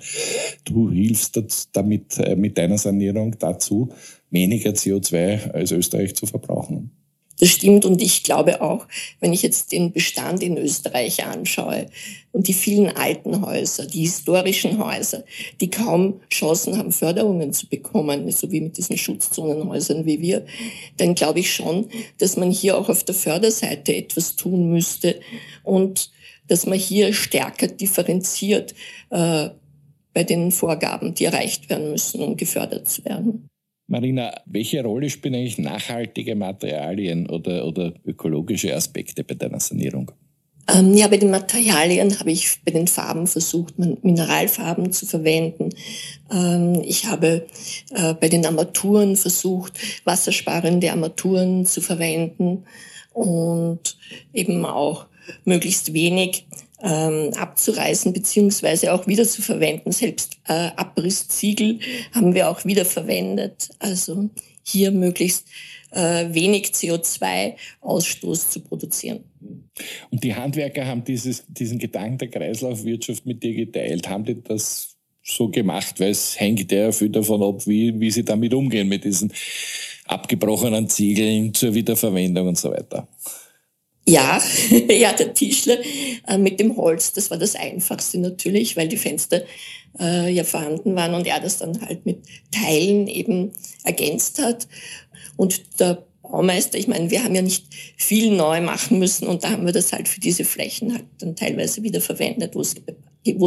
Du 0.65 0.91
hilfst 0.91 1.39
damit 1.73 2.17
äh, 2.17 2.35
mit 2.35 2.57
deiner 2.57 2.77
Sanierung 2.77 3.35
dazu, 3.39 3.89
weniger 4.29 4.71
CO2 4.71 5.51
als 5.51 5.71
Österreich 5.71 6.15
zu 6.15 6.25
verbrauchen. 6.25 6.91
Das 7.39 7.49
stimmt 7.49 7.85
und 7.85 8.01
ich 8.01 8.23
glaube 8.23 8.61
auch, 8.61 8.87
wenn 9.19 9.33
ich 9.33 9.41
jetzt 9.41 9.71
den 9.71 9.91
Bestand 9.91 10.43
in 10.43 10.57
Österreich 10.57 11.25
anschaue 11.25 11.87
und 12.31 12.47
die 12.47 12.53
vielen 12.53 12.89
alten 12.89 13.43
Häuser, 13.43 13.85
die 13.87 14.01
historischen 14.01 14.83
Häuser, 14.83 15.23
die 15.59 15.69
kaum 15.69 16.21
Chancen 16.29 16.77
haben, 16.77 16.91
Förderungen 16.91 17.51
zu 17.51 17.67
bekommen, 17.67 18.29
so 18.31 18.51
wie 18.51 18.61
mit 18.61 18.77
diesen 18.77 18.97
Schutzzonenhäusern 18.97 20.05
wie 20.05 20.21
wir, 20.21 20.45
dann 20.97 21.15
glaube 21.15 21.39
ich 21.39 21.53
schon, 21.53 21.89
dass 22.19 22.37
man 22.37 22.51
hier 22.51 22.77
auch 22.77 22.89
auf 22.89 23.03
der 23.03 23.15
Förderseite 23.15 23.95
etwas 23.95 24.35
tun 24.35 24.69
müsste 24.69 25.19
und 25.63 26.11
dass 26.47 26.65
man 26.65 26.77
hier 26.77 27.13
stärker 27.13 27.67
differenziert 27.67 28.75
äh, 29.09 29.49
bei 30.13 30.23
den 30.23 30.51
Vorgaben, 30.51 31.13
die 31.13 31.25
erreicht 31.25 31.69
werden 31.69 31.91
müssen, 31.91 32.21
um 32.21 32.35
gefördert 32.35 32.89
zu 32.89 33.05
werden. 33.05 33.47
Marina, 33.91 34.33
welche 34.45 34.81
Rolle 34.81 35.09
spielen 35.09 35.35
eigentlich 35.35 35.57
nachhaltige 35.57 36.33
Materialien 36.33 37.29
oder, 37.29 37.67
oder 37.67 37.93
ökologische 38.05 38.73
Aspekte 38.73 39.25
bei 39.25 39.35
deiner 39.35 39.59
Sanierung? 39.59 40.13
Ähm, 40.73 40.93
ja, 40.93 41.09
bei 41.09 41.17
den 41.17 41.29
Materialien 41.29 42.17
habe 42.17 42.31
ich 42.31 42.61
bei 42.63 42.71
den 42.71 42.87
Farben 42.87 43.27
versucht, 43.27 43.77
Mineralfarben 43.77 44.93
zu 44.93 45.05
verwenden. 45.05 45.71
Ähm, 46.31 46.81
ich 46.85 47.07
habe 47.07 47.47
äh, 47.93 48.13
bei 48.13 48.29
den 48.29 48.45
Armaturen 48.45 49.17
versucht, 49.17 49.73
wassersparende 50.05 50.89
Armaturen 50.89 51.65
zu 51.65 51.81
verwenden 51.81 52.63
und 53.11 53.97
eben 54.31 54.63
auch 54.63 55.07
möglichst 55.43 55.91
wenig 55.91 56.47
ähm, 56.83 57.31
abzureißen 57.35 58.13
beziehungsweise 58.13 58.93
auch 58.93 59.07
wieder 59.07 59.25
zu 59.25 59.41
verwenden. 59.41 59.91
Selbst 59.91 60.37
äh, 60.47 60.69
Abrisszziegel 60.75 61.79
haben 62.13 62.33
wir 62.33 62.49
auch 62.49 62.65
wieder 62.65 62.85
verwendet. 62.85 63.69
Also 63.79 64.29
hier 64.63 64.91
möglichst 64.91 65.47
äh, 65.91 66.33
wenig 66.33 66.67
CO2-Ausstoß 66.67 68.49
zu 68.49 68.61
produzieren. 68.61 69.23
Und 70.09 70.23
die 70.23 70.35
Handwerker 70.35 70.85
haben 70.85 71.03
dieses, 71.03 71.43
diesen 71.47 71.79
Gedanken 71.79 72.17
der 72.19 72.29
Kreislaufwirtschaft 72.29 73.25
mit 73.25 73.43
dir 73.43 73.53
geteilt. 73.53 74.07
Haben 74.09 74.25
die 74.25 74.41
das 74.41 74.95
so 75.23 75.49
gemacht? 75.49 75.99
Weil 75.99 76.11
es 76.11 76.39
hängt 76.39 76.71
ja 76.71 76.91
viel 76.91 77.09
davon 77.09 77.43
ab, 77.43 77.67
wie, 77.67 77.99
wie 77.99 78.11
sie 78.11 78.23
damit 78.23 78.53
umgehen, 78.53 78.87
mit 78.87 79.03
diesen 79.03 79.33
abgebrochenen 80.05 80.89
Ziegeln 80.89 81.53
zur 81.53 81.73
Wiederverwendung 81.73 82.49
und 82.49 82.57
so 82.57 82.71
weiter. 82.71 83.07
Ja, 84.07 84.41
ja, 84.89 85.13
der 85.13 85.33
Tischler 85.33 85.77
äh, 86.27 86.37
mit 86.37 86.59
dem 86.59 86.75
Holz, 86.75 87.13
das 87.13 87.29
war 87.29 87.37
das 87.37 87.55
Einfachste 87.55 88.17
natürlich, 88.17 88.75
weil 88.75 88.87
die 88.87 88.97
Fenster 88.97 89.43
äh, 89.99 90.31
ja 90.31 90.43
vorhanden 90.43 90.95
waren 90.95 91.13
und 91.13 91.27
er 91.27 91.39
das 91.39 91.57
dann 91.57 91.81
halt 91.81 92.05
mit 92.05 92.23
Teilen 92.51 93.07
eben 93.07 93.51
ergänzt 93.83 94.41
hat. 94.41 94.67
Und 95.37 95.79
der 95.79 96.05
Baumeister, 96.23 96.77
ich 96.77 96.87
meine, 96.87 97.11
wir 97.11 97.23
haben 97.23 97.35
ja 97.35 97.41
nicht 97.41 97.65
viel 97.97 98.31
neu 98.35 98.61
machen 98.61 98.99
müssen 98.99 99.27
und 99.27 99.43
da 99.43 99.51
haben 99.51 99.65
wir 99.65 99.73
das 99.73 99.91
halt 99.91 100.07
für 100.07 100.19
diese 100.19 100.45
Flächen 100.45 100.93
halt 100.93 101.05
dann 101.19 101.35
teilweise 101.35 101.83
wieder 101.83 102.01
verwendet, 102.01 102.55
wo 102.55 102.61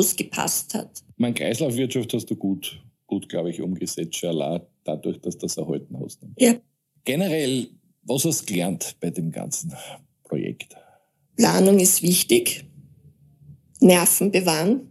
es, 0.00 0.16
gepasst 0.16 0.74
hat. 0.74 1.02
Mein 1.16 1.34
Kreislaufwirtschaft 1.34 2.12
hast 2.12 2.26
du 2.26 2.36
gut, 2.36 2.80
gut, 3.06 3.28
glaube 3.28 3.50
ich, 3.50 3.60
umgesetzt, 3.60 4.16
Schala, 4.16 4.66
dadurch, 4.84 5.18
dass 5.20 5.36
du 5.36 5.46
das 5.46 5.56
erhalten 5.56 5.98
hast. 6.00 6.20
Ja. 6.38 6.54
Generell, 7.04 7.68
was 8.02 8.24
hast 8.24 8.42
du 8.42 8.52
gelernt 8.52 8.96
bei 9.00 9.10
dem 9.10 9.30
Ganzen? 9.30 9.72
Projekt? 10.54 10.76
Planung 11.36 11.80
ist 11.80 12.02
wichtig, 12.02 12.64
Nerven 13.80 14.30
bewahren, 14.30 14.88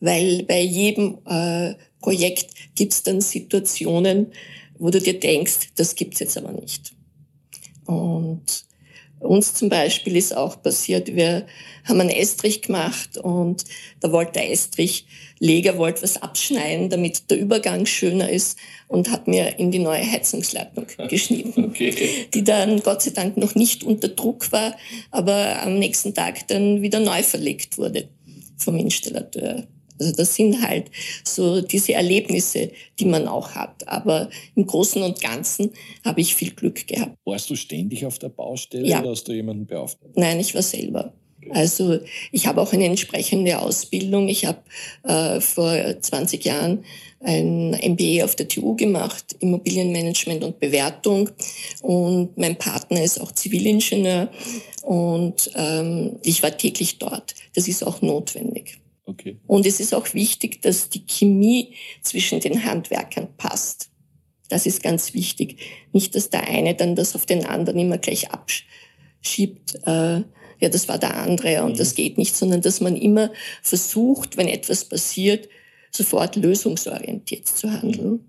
weil 0.00 0.44
bei 0.44 0.60
jedem 0.60 1.18
äh, 1.26 1.74
Projekt 2.00 2.50
gibt 2.74 2.92
es 2.92 3.02
dann 3.02 3.20
Situationen, 3.20 4.32
wo 4.78 4.90
du 4.90 5.00
dir 5.00 5.18
denkst, 5.18 5.70
das 5.74 5.94
gibt's 5.94 6.20
jetzt 6.20 6.36
aber 6.38 6.52
nicht. 6.52 6.94
Und 7.86 8.64
uns 9.24 9.54
zum 9.54 9.68
Beispiel 9.68 10.16
ist 10.16 10.36
auch 10.36 10.62
passiert, 10.62 11.14
wir 11.14 11.46
haben 11.84 12.00
einen 12.00 12.10
Estrich 12.10 12.62
gemacht 12.62 13.16
und 13.18 13.64
da 14.00 14.12
wollte 14.12 14.32
der 14.32 14.50
Estrichleger 14.50 15.78
wollte 15.78 16.02
was 16.02 16.22
abschneiden, 16.22 16.88
damit 16.90 17.30
der 17.30 17.38
Übergang 17.38 17.86
schöner 17.86 18.28
ist 18.28 18.58
und 18.88 19.10
hat 19.10 19.26
mir 19.26 19.58
in 19.58 19.70
die 19.70 19.78
neue 19.78 20.10
Heizungsleitung 20.10 20.86
geschnitten, 21.08 21.64
okay. 21.64 22.26
die 22.32 22.44
dann 22.44 22.80
Gott 22.82 23.02
sei 23.02 23.10
Dank 23.10 23.36
noch 23.36 23.54
nicht 23.54 23.84
unter 23.84 24.08
Druck 24.08 24.52
war, 24.52 24.76
aber 25.10 25.62
am 25.62 25.78
nächsten 25.78 26.14
Tag 26.14 26.46
dann 26.48 26.82
wieder 26.82 27.00
neu 27.00 27.22
verlegt 27.22 27.78
wurde 27.78 28.08
vom 28.56 28.76
Installateur. 28.76 29.66
Also 29.98 30.12
das 30.12 30.34
sind 30.34 30.60
halt 30.60 30.90
so 31.24 31.60
diese 31.60 31.94
Erlebnisse, 31.94 32.70
die 32.98 33.04
man 33.04 33.28
auch 33.28 33.52
hat. 33.52 33.86
Aber 33.86 34.28
im 34.56 34.66
Großen 34.66 35.02
und 35.02 35.20
Ganzen 35.20 35.70
habe 36.04 36.20
ich 36.20 36.34
viel 36.34 36.50
Glück 36.50 36.86
gehabt. 36.86 37.16
Warst 37.24 37.50
du 37.50 37.56
ständig 37.56 38.04
auf 38.04 38.18
der 38.18 38.28
Baustelle 38.28 38.86
ja. 38.86 39.00
oder 39.00 39.10
hast 39.10 39.28
du 39.28 39.32
jemanden 39.32 39.66
beauftragt? 39.66 40.16
Nein, 40.16 40.40
ich 40.40 40.54
war 40.54 40.62
selber. 40.62 41.12
Also 41.50 41.98
ich 42.32 42.46
habe 42.46 42.60
auch 42.60 42.72
eine 42.72 42.86
entsprechende 42.86 43.58
Ausbildung. 43.58 44.28
Ich 44.28 44.46
habe 44.46 44.60
äh, 45.02 45.40
vor 45.40 45.74
20 46.00 46.44
Jahren 46.44 46.84
ein 47.20 47.70
MBA 47.70 48.24
auf 48.24 48.36
der 48.36 48.48
TU 48.48 48.76
gemacht, 48.76 49.36
Immobilienmanagement 49.40 50.44
und 50.44 50.60
Bewertung. 50.60 51.30
Und 51.82 52.36
mein 52.36 52.56
Partner 52.56 53.02
ist 53.02 53.20
auch 53.20 53.32
Zivilingenieur 53.32 54.28
und 54.82 55.50
ähm, 55.54 56.16
ich 56.22 56.42
war 56.42 56.56
täglich 56.56 56.98
dort. 56.98 57.34
Das 57.54 57.68
ist 57.68 57.82
auch 57.82 58.02
notwendig. 58.02 58.78
Okay. 59.06 59.38
Und 59.46 59.66
es 59.66 59.80
ist 59.80 59.94
auch 59.94 60.14
wichtig, 60.14 60.62
dass 60.62 60.88
die 60.88 61.04
Chemie 61.06 61.74
zwischen 62.02 62.40
den 62.40 62.64
Handwerkern 62.64 63.28
passt. 63.36 63.90
Das 64.48 64.66
ist 64.66 64.82
ganz 64.82 65.14
wichtig. 65.14 65.58
Nicht, 65.92 66.14
dass 66.14 66.30
der 66.30 66.48
eine 66.48 66.74
dann 66.74 66.96
das 66.96 67.14
auf 67.14 67.26
den 67.26 67.44
anderen 67.44 67.78
immer 67.78 67.98
gleich 67.98 68.28
abschiebt. 68.30 69.74
Äh, 69.84 70.22
ja, 70.60 70.68
das 70.70 70.88
war 70.88 70.98
der 70.98 71.16
andere 71.16 71.62
und 71.64 71.72
mhm. 71.72 71.78
das 71.78 71.94
geht 71.94 72.18
nicht, 72.18 72.34
sondern 72.36 72.62
dass 72.62 72.80
man 72.80 72.96
immer 72.96 73.30
versucht, 73.62 74.36
wenn 74.36 74.48
etwas 74.48 74.84
passiert, 74.86 75.48
sofort 75.90 76.36
lösungsorientiert 76.36 77.46
zu 77.46 77.70
handeln. 77.70 78.20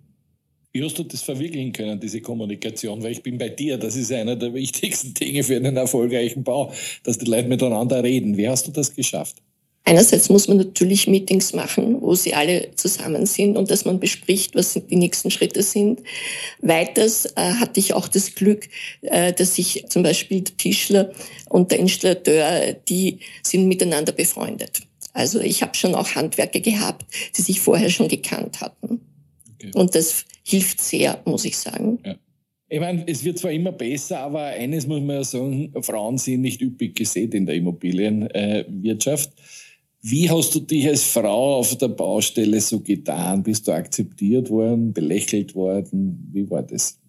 Wie 0.74 0.84
hast 0.84 1.00
du 1.00 1.04
das 1.04 1.22
verwirklichen 1.22 1.72
können, 1.72 2.00
diese 2.00 2.20
Kommunikation? 2.20 3.02
Weil 3.02 3.14
ich 3.14 3.24
bin 3.24 3.38
bei 3.38 3.48
dir, 3.48 3.78
das 3.78 3.96
ist 3.96 4.12
einer 4.12 4.36
der 4.36 4.54
wichtigsten 4.54 5.14
Dinge 5.14 5.44
für 5.44 5.56
einen 5.56 5.78
erfolgreichen 5.78 6.44
Bau, 6.44 6.74
dass 7.04 7.18
die 7.18 7.26
Leute 7.26 7.48
miteinander 7.48 8.04
reden. 8.04 8.36
Wie 8.36 8.50
hast 8.50 8.68
du 8.68 8.72
das 8.72 8.94
geschafft? 8.94 9.38
Einerseits 9.88 10.30
muss 10.30 10.48
man 10.48 10.58
natürlich 10.58 11.08
Meetings 11.08 11.54
machen, 11.54 12.02
wo 12.02 12.16
sie 12.16 12.34
alle 12.34 12.72
zusammen 12.76 13.28
sind 13.28 13.56
und 13.56 13.70
dass 13.70 13.86
man 13.86 14.00
bespricht, 14.00 14.56
was 14.56 14.74
die 14.74 14.96
nächsten 14.96 15.30
Schritte 15.30 15.62
sind. 15.62 16.02
Weiters 16.60 17.28
äh, 17.36 17.54
hatte 17.60 17.80
ich 17.80 17.94
auch 17.94 18.08
das 18.08 18.34
Glück, 18.34 18.68
äh, 19.02 19.32
dass 19.32 19.60
ich 19.60 19.86
zum 19.88 20.02
Beispiel 20.02 20.42
der 20.42 20.58
Tischler 20.58 21.12
und 21.50 21.70
der 21.70 21.78
Installateur, 21.78 22.74
die 22.90 23.20
sind 23.44 23.68
miteinander 23.68 24.12
befreundet. 24.12 24.82
Also 25.14 25.40
ich 25.40 25.62
habe 25.62 25.76
schon 25.76 25.94
auch 25.94 26.16
Handwerker 26.16 26.62
gehabt, 26.62 27.06
die 27.38 27.44
sich 27.44 27.62
vorher 27.62 27.92
schon 27.92 28.08
gekannt 28.08 28.62
hatten. 28.62 29.02
Okay. 29.54 29.72
Und 29.76 29.94
das 29.94 30.26
hilft 30.44 30.82
sehr, 30.82 31.22
muss 31.26 31.46
ich 31.46 31.58
sagen. 31.58 32.00
Ja. 32.04 32.16
Ich 32.68 32.80
meine, 32.80 33.08
es 33.08 33.24
wird 33.24 33.38
zwar 33.38 33.52
immer 33.52 33.72
besser, 33.72 34.20
aber 34.22 34.42
eines 34.42 34.88
muss 34.88 35.00
man 35.00 35.18
ja 35.18 35.24
sagen, 35.24 35.72
Frauen 35.82 36.18
sind 36.18 36.42
nicht 36.42 36.62
üppig 36.62 36.96
gesät 36.96 37.36
in 37.36 37.46
der 37.46 37.56
Immobilienwirtschaft. 37.56 39.30
Äh, 39.30 39.42
wie 40.08 40.30
hast 40.30 40.54
du 40.54 40.60
dich 40.60 40.88
als 40.88 41.04
Frau 41.04 41.58
auf 41.58 41.76
der 41.78 41.88
Baustelle 41.88 42.62
so 42.62 42.80
getan? 42.80 43.42
Bist 43.42 43.68
du 43.68 43.72
akzeptiert 43.72 44.52
worden, 44.52 44.94
belächelt 44.94 45.56
worden? 45.56 46.30
Wie 46.32 46.48
war 46.48 46.62
das? 46.62 47.00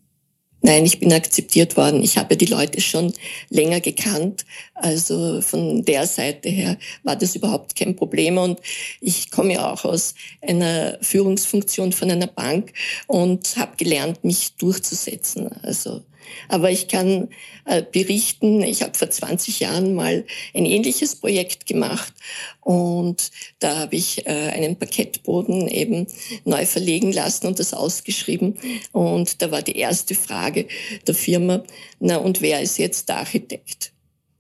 Nein, 0.62 0.86
ich 0.86 0.98
bin 0.98 1.12
akzeptiert 1.12 1.76
worden. 1.76 2.02
Ich 2.02 2.16
habe 2.16 2.38
die 2.38 2.46
Leute 2.46 2.80
schon 2.80 3.12
länger 3.50 3.80
gekannt. 3.80 4.46
Also 4.72 5.42
von 5.42 5.84
der 5.84 6.06
Seite 6.06 6.48
her 6.48 6.78
war 7.02 7.16
das 7.16 7.36
überhaupt 7.36 7.76
kein 7.76 7.94
Problem. 7.94 8.38
Und 8.38 8.60
ich 9.02 9.30
komme 9.30 9.52
ja 9.52 9.70
auch 9.70 9.84
aus 9.84 10.14
einer 10.40 10.96
Führungsfunktion 11.02 11.92
von 11.92 12.10
einer 12.10 12.28
Bank 12.28 12.72
und 13.08 13.58
habe 13.58 13.76
gelernt, 13.76 14.24
mich 14.24 14.56
durchzusetzen. 14.56 15.52
Also 15.62 16.00
Aber 16.48 16.70
ich 16.70 16.88
kann 16.88 17.28
äh, 17.64 17.82
berichten, 17.82 18.62
ich 18.62 18.82
habe 18.82 18.96
vor 18.96 19.10
20 19.10 19.60
Jahren 19.60 19.94
mal 19.94 20.24
ein 20.54 20.66
ähnliches 20.66 21.16
Projekt 21.16 21.66
gemacht 21.66 22.12
und 22.60 23.30
da 23.58 23.76
habe 23.78 23.96
ich 23.96 24.26
äh, 24.26 24.30
einen 24.30 24.76
Parkettboden 24.76 25.68
eben 25.68 26.06
neu 26.44 26.66
verlegen 26.66 27.12
lassen 27.12 27.46
und 27.46 27.58
das 27.58 27.74
ausgeschrieben. 27.74 28.58
Und 28.92 29.42
da 29.42 29.50
war 29.50 29.62
die 29.62 29.76
erste 29.76 30.14
Frage 30.14 30.66
der 31.06 31.14
Firma, 31.14 31.62
na 32.00 32.16
und 32.16 32.40
wer 32.40 32.60
ist 32.60 32.78
jetzt 32.78 33.08
der 33.08 33.18
Architekt? 33.18 33.92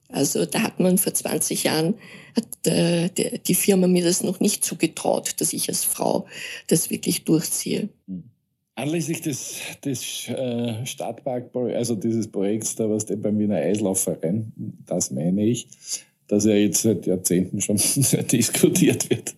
Also 0.08 0.46
da 0.46 0.62
hat 0.62 0.78
man 0.78 0.98
vor 0.98 1.14
20 1.14 1.64
Jahren 1.64 1.94
hat 2.36 2.66
äh, 2.66 3.38
die 3.38 3.54
Firma 3.54 3.86
mir 3.86 4.04
das 4.04 4.22
noch 4.22 4.40
nicht 4.40 4.64
zugetraut, 4.64 5.40
dass 5.40 5.52
ich 5.52 5.68
als 5.68 5.84
Frau 5.84 6.26
das 6.68 6.90
wirklich 6.90 7.24
durchziehe. 7.24 7.88
Anlässlich 8.78 9.22
des, 9.22 9.56
des 9.82 10.28
äh, 10.28 10.84
Stadtpark, 10.84 11.56
also 11.56 11.94
dieses 11.94 12.28
Projekts 12.28 12.76
da, 12.76 12.90
was 12.90 13.06
der 13.06 13.16
beim 13.16 13.38
Wiener 13.38 13.56
Eislaufverein, 13.56 14.52
das 14.84 15.10
meine 15.10 15.46
ich, 15.46 15.66
dass 16.28 16.44
er 16.44 16.60
jetzt 16.60 16.82
seit 16.82 17.06
Jahrzehnten 17.06 17.62
schon 17.62 17.76
diskutiert 18.30 19.08
wird. 19.08 19.34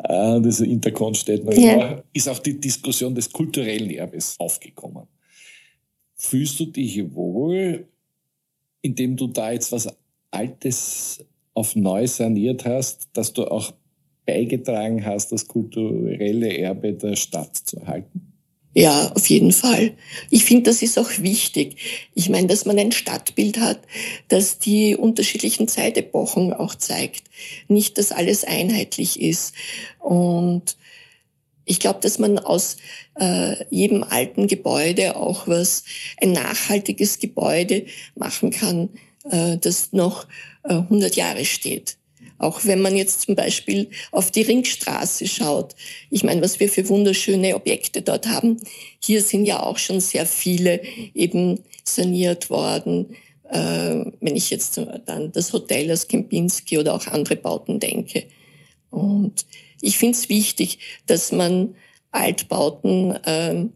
Äh, 0.00 0.38
das 0.42 0.60
Interkon 0.60 1.14
steht 1.14 1.46
noch 1.46 1.54
ja. 1.54 2.02
ist 2.12 2.28
auch 2.28 2.40
die 2.40 2.60
Diskussion 2.60 3.14
des 3.14 3.32
kulturellen 3.32 3.88
Erbes 3.88 4.36
aufgekommen. 4.38 5.06
Fühlst 6.14 6.60
du 6.60 6.66
dich 6.66 7.14
wohl, 7.14 7.88
indem 8.82 9.16
du 9.16 9.28
da 9.28 9.52
jetzt 9.52 9.72
was 9.72 9.88
Altes 10.30 11.24
auf 11.54 11.74
neu 11.74 12.06
saniert 12.06 12.66
hast, 12.66 13.08
dass 13.14 13.32
du 13.32 13.44
auch 13.46 13.72
beigetragen 14.26 15.06
hast, 15.06 15.32
das 15.32 15.48
kulturelle 15.48 16.54
Erbe 16.58 16.92
der 16.92 17.16
Stadt 17.16 17.56
zu 17.56 17.78
erhalten? 17.78 18.33
Ja, 18.74 19.12
auf 19.14 19.26
jeden 19.28 19.52
Fall. 19.52 19.92
Ich 20.30 20.44
finde, 20.44 20.64
das 20.64 20.82
ist 20.82 20.98
auch 20.98 21.10
wichtig. 21.18 21.76
Ich 22.14 22.28
meine, 22.28 22.48
dass 22.48 22.66
man 22.66 22.76
ein 22.76 22.90
Stadtbild 22.90 23.58
hat, 23.58 23.78
das 24.28 24.58
die 24.58 24.96
unterschiedlichen 24.96 25.68
Zeitepochen 25.68 26.52
auch 26.52 26.74
zeigt. 26.74 27.22
Nicht, 27.68 27.98
dass 27.98 28.10
alles 28.10 28.42
einheitlich 28.42 29.20
ist. 29.20 29.54
Und 30.00 30.76
ich 31.64 31.78
glaube, 31.78 32.00
dass 32.00 32.18
man 32.18 32.40
aus 32.40 32.76
äh, 33.18 33.64
jedem 33.70 34.02
alten 34.02 34.48
Gebäude 34.48 35.16
auch 35.16 35.46
was, 35.46 35.84
ein 36.20 36.32
nachhaltiges 36.32 37.20
Gebäude 37.20 37.86
machen 38.16 38.50
kann, 38.50 38.90
äh, 39.30 39.56
das 39.56 39.92
noch 39.92 40.26
äh, 40.64 40.74
100 40.74 41.14
Jahre 41.14 41.44
steht. 41.44 41.96
Auch 42.38 42.64
wenn 42.64 42.80
man 42.80 42.96
jetzt 42.96 43.22
zum 43.22 43.34
Beispiel 43.34 43.90
auf 44.10 44.30
die 44.30 44.42
Ringstraße 44.42 45.26
schaut. 45.26 45.74
Ich 46.10 46.24
meine, 46.24 46.42
was 46.42 46.60
wir 46.60 46.68
für 46.68 46.88
wunderschöne 46.88 47.54
Objekte 47.54 48.02
dort 48.02 48.26
haben. 48.26 48.60
Hier 49.00 49.22
sind 49.22 49.44
ja 49.46 49.62
auch 49.62 49.78
schon 49.78 50.00
sehr 50.00 50.26
viele 50.26 50.82
eben 51.14 51.60
saniert 51.84 52.50
worden. 52.50 53.16
Äh, 53.50 54.04
wenn 54.20 54.36
ich 54.36 54.50
jetzt 54.50 54.80
dann 55.06 55.32
das 55.32 55.52
Hotel 55.52 55.90
aus 55.92 56.08
Kempinski 56.08 56.78
oder 56.78 56.94
auch 56.94 57.06
andere 57.06 57.36
Bauten 57.36 57.78
denke. 57.78 58.24
Und 58.90 59.46
ich 59.80 59.98
finde 59.98 60.16
es 60.18 60.28
wichtig, 60.28 60.78
dass 61.06 61.30
man 61.30 61.74
Altbauten 62.10 63.18
ähm, 63.26 63.72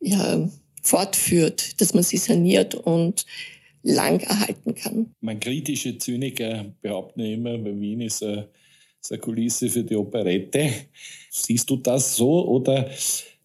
ja, 0.00 0.48
fortführt, 0.82 1.80
dass 1.80 1.94
man 1.94 2.02
sie 2.02 2.16
saniert 2.16 2.74
und 2.74 3.26
lang 3.82 4.20
erhalten 4.20 4.74
kann. 4.74 5.14
Man 5.20 5.40
kritische 5.40 5.98
Zyniker 5.98 6.66
behaupten 6.80 7.20
immer, 7.20 7.62
Wien 7.64 8.00
ist 8.00 8.22
eine, 8.22 8.48
ist 9.00 9.12
eine 9.12 9.20
Kulisse 9.20 9.68
für 9.68 9.82
die 9.82 9.96
Operette. 9.96 10.70
Siehst 11.30 11.68
du 11.68 11.76
das 11.76 12.16
so 12.16 12.46
oder 12.48 12.88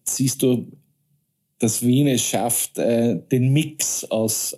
siehst 0.04 0.42
du, 0.42 0.66
dass 1.58 1.84
Wien 1.84 2.06
es 2.06 2.22
schafft, 2.22 2.78
äh, 2.78 3.18
den 3.30 3.52
Mix 3.52 4.04
aus 4.04 4.56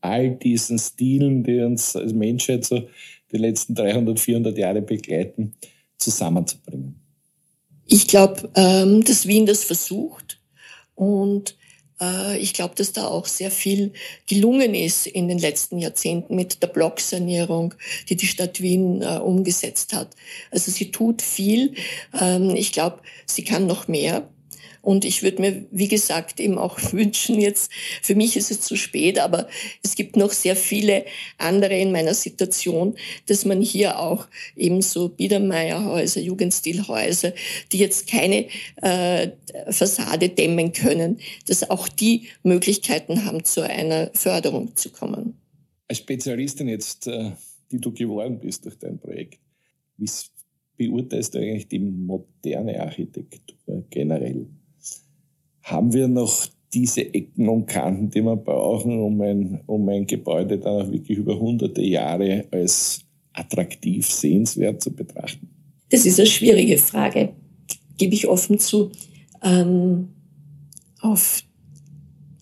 all 0.00 0.32
diesen 0.36 0.78
Stilen, 0.78 1.42
die 1.42 1.60
uns 1.60 1.96
als 1.96 2.12
Menschheit 2.12 2.64
so 2.64 2.86
die 3.32 3.38
letzten 3.38 3.74
300, 3.74 4.20
400 4.20 4.58
Jahre 4.58 4.82
begleiten, 4.82 5.54
zusammenzubringen? 5.96 7.00
Ich 7.86 8.06
glaube, 8.06 8.50
ähm, 8.54 9.02
dass 9.04 9.26
Wien 9.26 9.46
das 9.46 9.64
versucht 9.64 10.40
und 10.94 11.52
äh, 11.52 11.63
ich 12.38 12.54
glaube, 12.54 12.74
dass 12.74 12.92
da 12.92 13.06
auch 13.06 13.26
sehr 13.26 13.50
viel 13.50 13.92
gelungen 14.26 14.74
ist 14.74 15.06
in 15.06 15.28
den 15.28 15.38
letzten 15.38 15.78
Jahrzehnten 15.78 16.34
mit 16.34 16.62
der 16.62 16.66
Blocksanierung, 16.66 17.74
die 18.08 18.16
die 18.16 18.26
Stadt 18.26 18.60
Wien 18.60 19.00
äh, 19.02 19.18
umgesetzt 19.18 19.92
hat. 19.92 20.08
Also 20.50 20.70
sie 20.70 20.90
tut 20.90 21.22
viel. 21.22 21.74
Ähm, 22.20 22.50
ich 22.50 22.72
glaube, 22.72 22.98
sie 23.26 23.44
kann 23.44 23.66
noch 23.66 23.88
mehr. 23.88 24.28
Und 24.84 25.04
ich 25.04 25.22
würde 25.22 25.40
mir, 25.40 25.64
wie 25.70 25.88
gesagt, 25.88 26.40
eben 26.40 26.58
auch 26.58 26.78
wünschen, 26.92 27.40
jetzt, 27.40 27.72
für 28.02 28.14
mich 28.14 28.36
ist 28.36 28.50
es 28.50 28.60
zu 28.60 28.76
spät, 28.76 29.18
aber 29.18 29.48
es 29.82 29.94
gibt 29.94 30.16
noch 30.16 30.32
sehr 30.32 30.56
viele 30.56 31.04
andere 31.38 31.76
in 31.78 31.90
meiner 31.90 32.14
Situation, 32.14 32.96
dass 33.26 33.44
man 33.44 33.62
hier 33.62 33.98
auch 33.98 34.26
eben 34.56 34.82
so 34.82 35.08
Biedermeierhäuser, 35.08 36.20
Jugendstilhäuser, 36.20 37.32
die 37.72 37.78
jetzt 37.78 38.06
keine 38.06 38.46
äh, 38.82 39.30
Fassade 39.70 40.28
dämmen 40.28 40.72
können, 40.72 41.18
dass 41.46 41.68
auch 41.70 41.88
die 41.88 42.28
Möglichkeiten 42.42 43.24
haben, 43.24 43.44
zu 43.44 43.62
einer 43.62 44.10
Förderung 44.14 44.76
zu 44.76 44.90
kommen. 44.90 45.38
Als 45.88 45.98
Spezialistin 45.98 46.68
jetzt, 46.68 47.06
äh, 47.06 47.32
die 47.70 47.80
du 47.80 47.92
geworden 47.92 48.38
bist 48.38 48.64
durch 48.64 48.78
dein 48.78 48.98
Projekt, 48.98 49.38
wie 49.96 50.08
beurteilst 50.76 51.34
du 51.34 51.38
eigentlich 51.38 51.68
die 51.68 51.78
moderne 51.78 52.80
Architektur 52.80 53.84
generell? 53.90 54.46
Haben 55.64 55.92
wir 55.92 56.08
noch 56.08 56.46
diese 56.72 57.02
Ecken 57.14 57.48
und 57.48 57.66
Kanten, 57.66 58.10
die 58.10 58.22
wir 58.22 58.36
brauchen, 58.36 59.00
um 59.00 59.20
ein, 59.20 59.60
um 59.66 59.88
ein 59.88 60.06
Gebäude 60.06 60.58
dann 60.58 60.82
auch 60.82 60.92
wirklich 60.92 61.18
über 61.18 61.38
hunderte 61.38 61.82
Jahre 61.82 62.44
als 62.50 63.00
attraktiv, 63.32 64.06
sehenswert 64.06 64.82
zu 64.82 64.92
betrachten? 64.92 65.48
Das 65.90 66.04
ist 66.04 66.18
eine 66.18 66.26
schwierige 66.26 66.78
Frage, 66.78 67.30
gebe 67.96 68.14
ich 68.14 68.28
offen 68.28 68.58
zu. 68.58 68.90
Ähm, 69.42 70.08
auf 71.00 71.42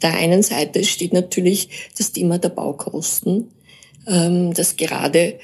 der 0.03 0.15
einen 0.15 0.43
Seite 0.43 0.83
steht 0.85 1.13
natürlich 1.13 1.69
das 1.97 2.13
Thema 2.13 2.39
der 2.39 2.49
Baukosten, 2.49 3.49
ähm, 4.07 4.53
dass 4.55 4.77
gerade 4.77 5.39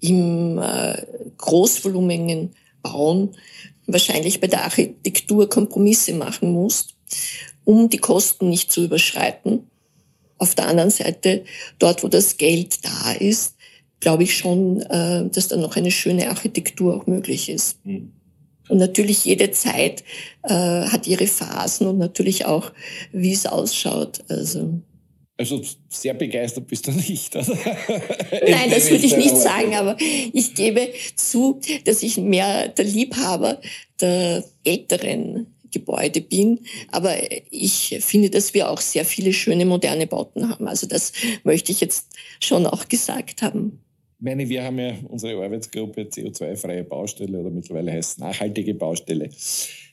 im 0.00 0.58
äh, 0.58 1.02
großvolumigen 1.38 2.50
Bauen 2.82 3.30
wahrscheinlich 3.86 4.40
bei 4.40 4.48
der 4.48 4.64
Architektur 4.64 5.48
Kompromisse 5.48 6.12
machen 6.14 6.52
muss 6.52 6.88
um 7.64 7.88
die 7.88 7.98
Kosten 7.98 8.48
nicht 8.48 8.72
zu 8.72 8.84
überschreiten. 8.84 9.70
Auf 10.38 10.54
der 10.54 10.68
anderen 10.68 10.90
Seite, 10.90 11.44
dort 11.78 12.02
wo 12.02 12.08
das 12.08 12.36
Geld 12.36 12.84
da 12.84 13.12
ist, 13.12 13.54
glaube 14.00 14.24
ich 14.24 14.36
schon, 14.36 14.82
äh, 14.82 15.28
dass 15.30 15.48
da 15.48 15.56
noch 15.56 15.76
eine 15.76 15.90
schöne 15.90 16.28
Architektur 16.28 16.96
auch 16.96 17.06
möglich 17.06 17.48
ist. 17.48 17.84
Mhm. 17.86 18.12
Und 18.68 18.78
natürlich 18.78 19.24
jede 19.24 19.50
Zeit 19.50 20.02
äh, 20.42 20.52
hat 20.52 21.06
ihre 21.06 21.26
Phasen 21.26 21.86
und 21.86 21.98
natürlich 21.98 22.46
auch, 22.46 22.72
wie 23.12 23.32
es 23.32 23.46
ausschaut. 23.46 24.22
Also, 24.28 24.80
also 25.36 25.60
sehr 25.88 26.14
begeistert 26.14 26.68
bist 26.68 26.86
du 26.86 26.92
nicht. 26.92 27.34
Oder? 27.36 27.46
Nein, 28.48 28.70
das 28.70 28.90
würde 28.90 29.06
ich 29.06 29.16
nicht 29.16 29.36
sagen, 29.36 29.74
aber 29.74 29.96
ich 30.00 30.54
gebe 30.54 30.88
zu, 31.16 31.60
dass 31.84 32.02
ich 32.02 32.16
mehr 32.16 32.68
der 32.68 32.84
Liebhaber 32.84 33.60
der 34.00 34.44
älteren 34.64 35.46
Gebäude 35.72 36.20
bin. 36.20 36.60
Aber 36.90 37.14
ich 37.50 37.98
finde, 38.00 38.30
dass 38.30 38.54
wir 38.54 38.70
auch 38.70 38.80
sehr 38.80 39.04
viele 39.04 39.32
schöne 39.32 39.64
moderne 39.64 40.06
Bauten 40.06 40.48
haben. 40.48 40.68
Also 40.68 40.86
das 40.86 41.12
möchte 41.42 41.72
ich 41.72 41.80
jetzt 41.80 42.08
schon 42.40 42.66
auch 42.66 42.88
gesagt 42.88 43.42
haben. 43.42 43.80
Ich 44.18 44.24
meine, 44.24 44.48
wir 44.48 44.62
haben 44.62 44.78
ja 44.78 44.94
unsere 45.08 45.42
Arbeitsgruppe 45.42 46.02
CO2-freie 46.02 46.84
Baustelle 46.84 47.38
oder 47.40 47.50
mittlerweile 47.50 47.90
heißt 47.90 48.12
es 48.12 48.18
nachhaltige 48.18 48.74
Baustelle. 48.74 49.28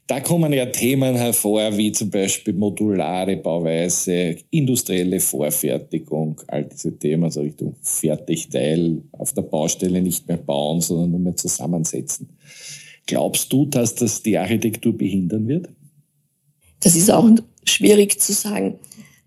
Da 0.06 0.20
kommen 0.22 0.54
ja 0.54 0.66
Themen 0.66 1.16
hervor, 1.16 1.78
wie 1.78 1.92
zum 1.92 2.10
Beispiel 2.10 2.56
modulare 2.56 3.38
Bauweise, 3.38 4.38
industrielle 4.50 5.20
Vorfertigung, 5.20 6.42
all 6.48 6.66
diese 6.66 6.98
Themen, 6.98 7.26
also 7.26 7.42
Richtung 7.42 7.76
Fertigteil 7.84 9.04
auf 9.12 9.34
der 9.34 9.44
Baustelle 9.44 10.02
nicht 10.02 10.28
mehr 10.28 10.38
bauen, 10.38 10.82
sondern 10.82 11.12
nur 11.12 11.20
mehr 11.20 11.36
zusammensetzen. 11.36 12.30
Glaubst 13.10 13.52
du, 13.52 13.66
dass 13.66 13.96
das 13.96 14.22
die 14.22 14.38
Architektur 14.38 14.96
behindern 14.96 15.48
wird? 15.48 15.68
Das 16.80 16.96
ist 16.96 17.10
auch 17.10 17.28
schwierig 17.64 18.22
zu 18.22 18.34
sagen. 18.34 18.78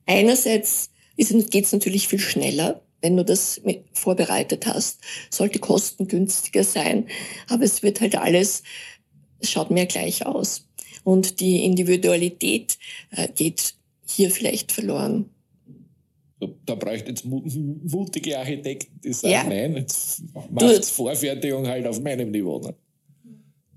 Einerseits 0.07 0.91
geht 1.17 1.65
es 1.65 1.73
natürlich 1.73 2.07
viel 2.07 2.21
schneller, 2.21 2.81
wenn 3.01 3.17
du 3.17 3.25
das 3.25 3.61
vorbereitet 3.93 4.67
hast. 4.67 5.01
Sollte 5.31 5.59
kostengünstiger 5.59 6.63
sein, 6.63 7.09
aber 7.49 7.65
es 7.65 7.83
wird 7.83 8.01
halt 8.01 8.15
alles, 8.15 8.63
es 9.41 9.51
schaut 9.51 9.73
mehr 9.73 9.87
gleich 9.87 10.25
aus. 10.27 10.69
Und 11.03 11.41
die 11.41 11.65
Individualität 11.65 12.79
äh, 13.11 13.27
geht 13.35 13.75
hier 14.07 14.31
vielleicht 14.31 14.71
verloren. 14.71 15.29
Da 16.67 16.77
bräuchte 16.77 17.11
jetzt 17.11 17.25
mutige 17.25 18.39
Architekten, 18.39 19.01
die 19.01 19.13
sagen, 19.13 19.33
ja. 19.33 19.43
nein, 19.43 19.75
jetzt 19.75 20.23
macht 20.53 20.85
Vorfertigung 20.85 21.67
halt 21.67 21.89
auf 21.89 22.01
meinem 22.01 22.31
Niveau. 22.31 22.61
Ne? 22.61 22.77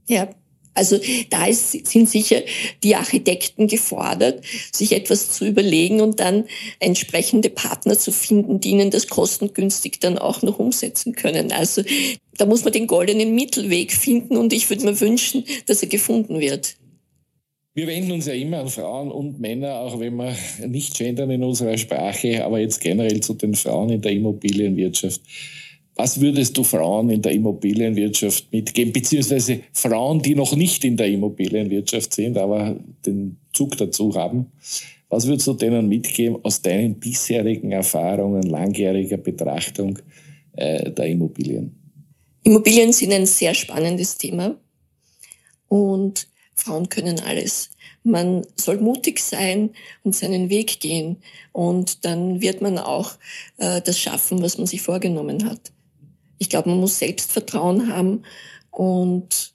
Ja, 0.07 0.29
Also 0.75 0.99
da 1.29 1.47
ist, 1.47 1.71
sind 1.87 2.09
sicher 2.09 2.41
die 2.83 2.95
Architekten 2.95 3.67
gefordert, 3.67 4.43
sich 4.73 4.91
etwas 4.91 5.31
zu 5.31 5.45
überlegen 5.45 6.01
und 6.01 6.19
dann 6.19 6.43
entsprechende 6.79 7.49
Partner 7.49 7.97
zu 7.97 8.11
finden, 8.11 8.59
die 8.59 8.71
ihnen 8.71 8.91
das 8.91 9.07
kostengünstig 9.07 9.99
dann 10.01 10.17
auch 10.17 10.41
noch 10.41 10.59
umsetzen 10.59 11.15
können. 11.15 11.53
Also 11.53 11.81
da 12.37 12.45
muss 12.45 12.65
man 12.65 12.73
den 12.73 12.87
goldenen 12.87 13.33
Mittelweg 13.33 13.93
finden 13.93 14.35
und 14.35 14.51
ich 14.51 14.69
würde 14.69 14.83
mir 14.83 14.99
wünschen, 14.99 15.45
dass 15.65 15.81
er 15.81 15.87
gefunden 15.87 16.41
wird. 16.41 16.75
Wir 17.73 17.87
wenden 17.87 18.11
uns 18.11 18.25
ja 18.25 18.33
immer 18.33 18.59
an 18.59 18.69
Frauen 18.69 19.11
und 19.11 19.39
Männer, 19.39 19.79
auch 19.79 19.99
wenn 19.99 20.15
wir 20.15 20.35
nicht 20.65 20.97
gendern 20.97 21.31
in 21.31 21.43
unserer 21.43 21.77
Sprache, 21.77 22.43
aber 22.43 22.59
jetzt 22.59 22.81
generell 22.81 23.21
zu 23.21 23.33
den 23.33 23.53
Frauen 23.53 23.89
in 23.89 24.01
der 24.01 24.11
Immobilienwirtschaft. 24.11 25.21
Was 25.95 26.19
würdest 26.19 26.57
du 26.57 26.63
Frauen 26.63 27.09
in 27.09 27.21
der 27.21 27.31
Immobilienwirtschaft 27.31 28.51
mitgeben, 28.51 28.91
beziehungsweise 28.91 29.61
Frauen, 29.71 30.21
die 30.21 30.35
noch 30.35 30.53
nicht 30.55 30.83
in 30.83 30.97
der 30.97 31.07
Immobilienwirtschaft 31.07 32.13
sind, 32.13 32.37
aber 32.37 32.75
den 33.05 33.37
Zug 33.53 33.77
dazu 33.77 34.13
haben? 34.13 34.51
Was 35.07 35.25
würdest 35.25 35.47
du 35.47 35.53
denen 35.53 35.87
mitgeben 35.87 36.37
aus 36.43 36.61
deinen 36.61 36.95
bisherigen 36.95 37.71
Erfahrungen, 37.71 38.43
langjähriger 38.43 39.17
Betrachtung 39.17 39.97
äh, 40.57 40.91
der 40.91 41.05
Immobilien? 41.05 41.73
Immobilien 42.43 42.91
sind 42.91 43.13
ein 43.13 43.25
sehr 43.25 43.53
spannendes 43.53 44.17
Thema 44.17 44.57
und 45.69 46.27
Frauen 46.55 46.89
können 46.89 47.19
alles. 47.21 47.69
Man 48.03 48.45
soll 48.55 48.77
mutig 48.79 49.19
sein 49.19 49.71
und 50.03 50.15
seinen 50.15 50.49
Weg 50.49 50.79
gehen 50.79 51.17
und 51.53 52.03
dann 52.05 52.41
wird 52.41 52.61
man 52.61 52.77
auch 52.77 53.13
äh, 53.57 53.81
das 53.81 53.97
schaffen, 53.97 54.41
was 54.41 54.57
man 54.57 54.67
sich 54.67 54.81
vorgenommen 54.81 55.49
hat. 55.49 55.71
Ich 56.37 56.49
glaube, 56.49 56.69
man 56.69 56.79
muss 56.79 56.99
Selbstvertrauen 56.99 57.93
haben 57.93 58.23
und 58.71 59.53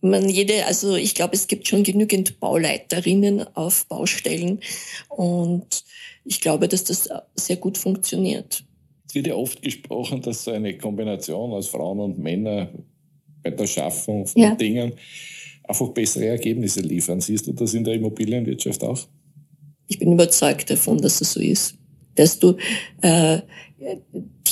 man 0.00 0.28
jede, 0.28 0.64
also 0.66 0.94
ich 0.94 1.14
glaube, 1.14 1.34
es 1.34 1.48
gibt 1.48 1.66
schon 1.66 1.82
genügend 1.82 2.38
Bauleiterinnen 2.40 3.44
auf 3.56 3.86
Baustellen 3.86 4.60
und 5.08 5.84
ich 6.24 6.40
glaube, 6.40 6.68
dass 6.68 6.84
das 6.84 7.08
sehr 7.34 7.56
gut 7.56 7.78
funktioniert. 7.78 8.64
Es 9.08 9.14
wird 9.14 9.26
ja 9.26 9.34
oft 9.34 9.62
gesprochen, 9.62 10.20
dass 10.20 10.44
so 10.44 10.52
eine 10.52 10.76
Kombination 10.76 11.52
aus 11.52 11.68
Frauen 11.68 11.98
und 12.00 12.18
Männern 12.18 12.84
bei 13.42 13.50
der 13.50 13.66
Schaffung 13.66 14.26
von 14.26 14.42
ja. 14.42 14.54
Dingen 14.54 14.92
einfach 15.64 15.88
bessere 15.88 16.26
Ergebnisse 16.26 16.80
liefern. 16.80 17.20
Siehst 17.20 17.46
du 17.46 17.52
das 17.52 17.74
in 17.74 17.84
der 17.84 17.94
Immobilienwirtschaft 17.94 18.82
auch? 18.84 19.00
Ich 19.86 19.98
bin 19.98 20.12
überzeugt 20.12 20.70
davon, 20.70 20.98
dass 20.98 21.20
es 21.20 21.32
so 21.32 21.40
ist. 21.40 21.74
Dass 22.14 22.38
du 22.38 22.56
äh, 23.00 23.40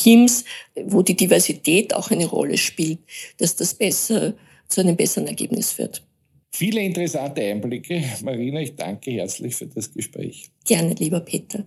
Teams, 0.07 0.45
wo 0.85 1.03
die 1.03 1.17
Diversität 1.17 1.93
auch 1.93 2.13
eine 2.13 2.27
Rolle 2.27 2.57
spielt, 2.59 3.01
dass 3.39 3.57
das 3.57 3.75
besser 3.75 4.35
zu 4.69 4.81
einem 4.81 4.95
besseren 4.95 5.27
Ergebnis 5.27 5.73
führt. 5.73 6.07
Viele 6.53 6.81
interessante 6.81 7.43
Einblicke. 7.43 8.05
Marina, 8.23 8.61
ich 8.61 8.77
danke 8.77 9.11
herzlich 9.11 9.57
für 9.57 9.67
das 9.67 9.93
Gespräch. 9.93 10.49
Gerne, 10.65 10.95
lieber 10.95 11.19
Peter. 11.19 11.65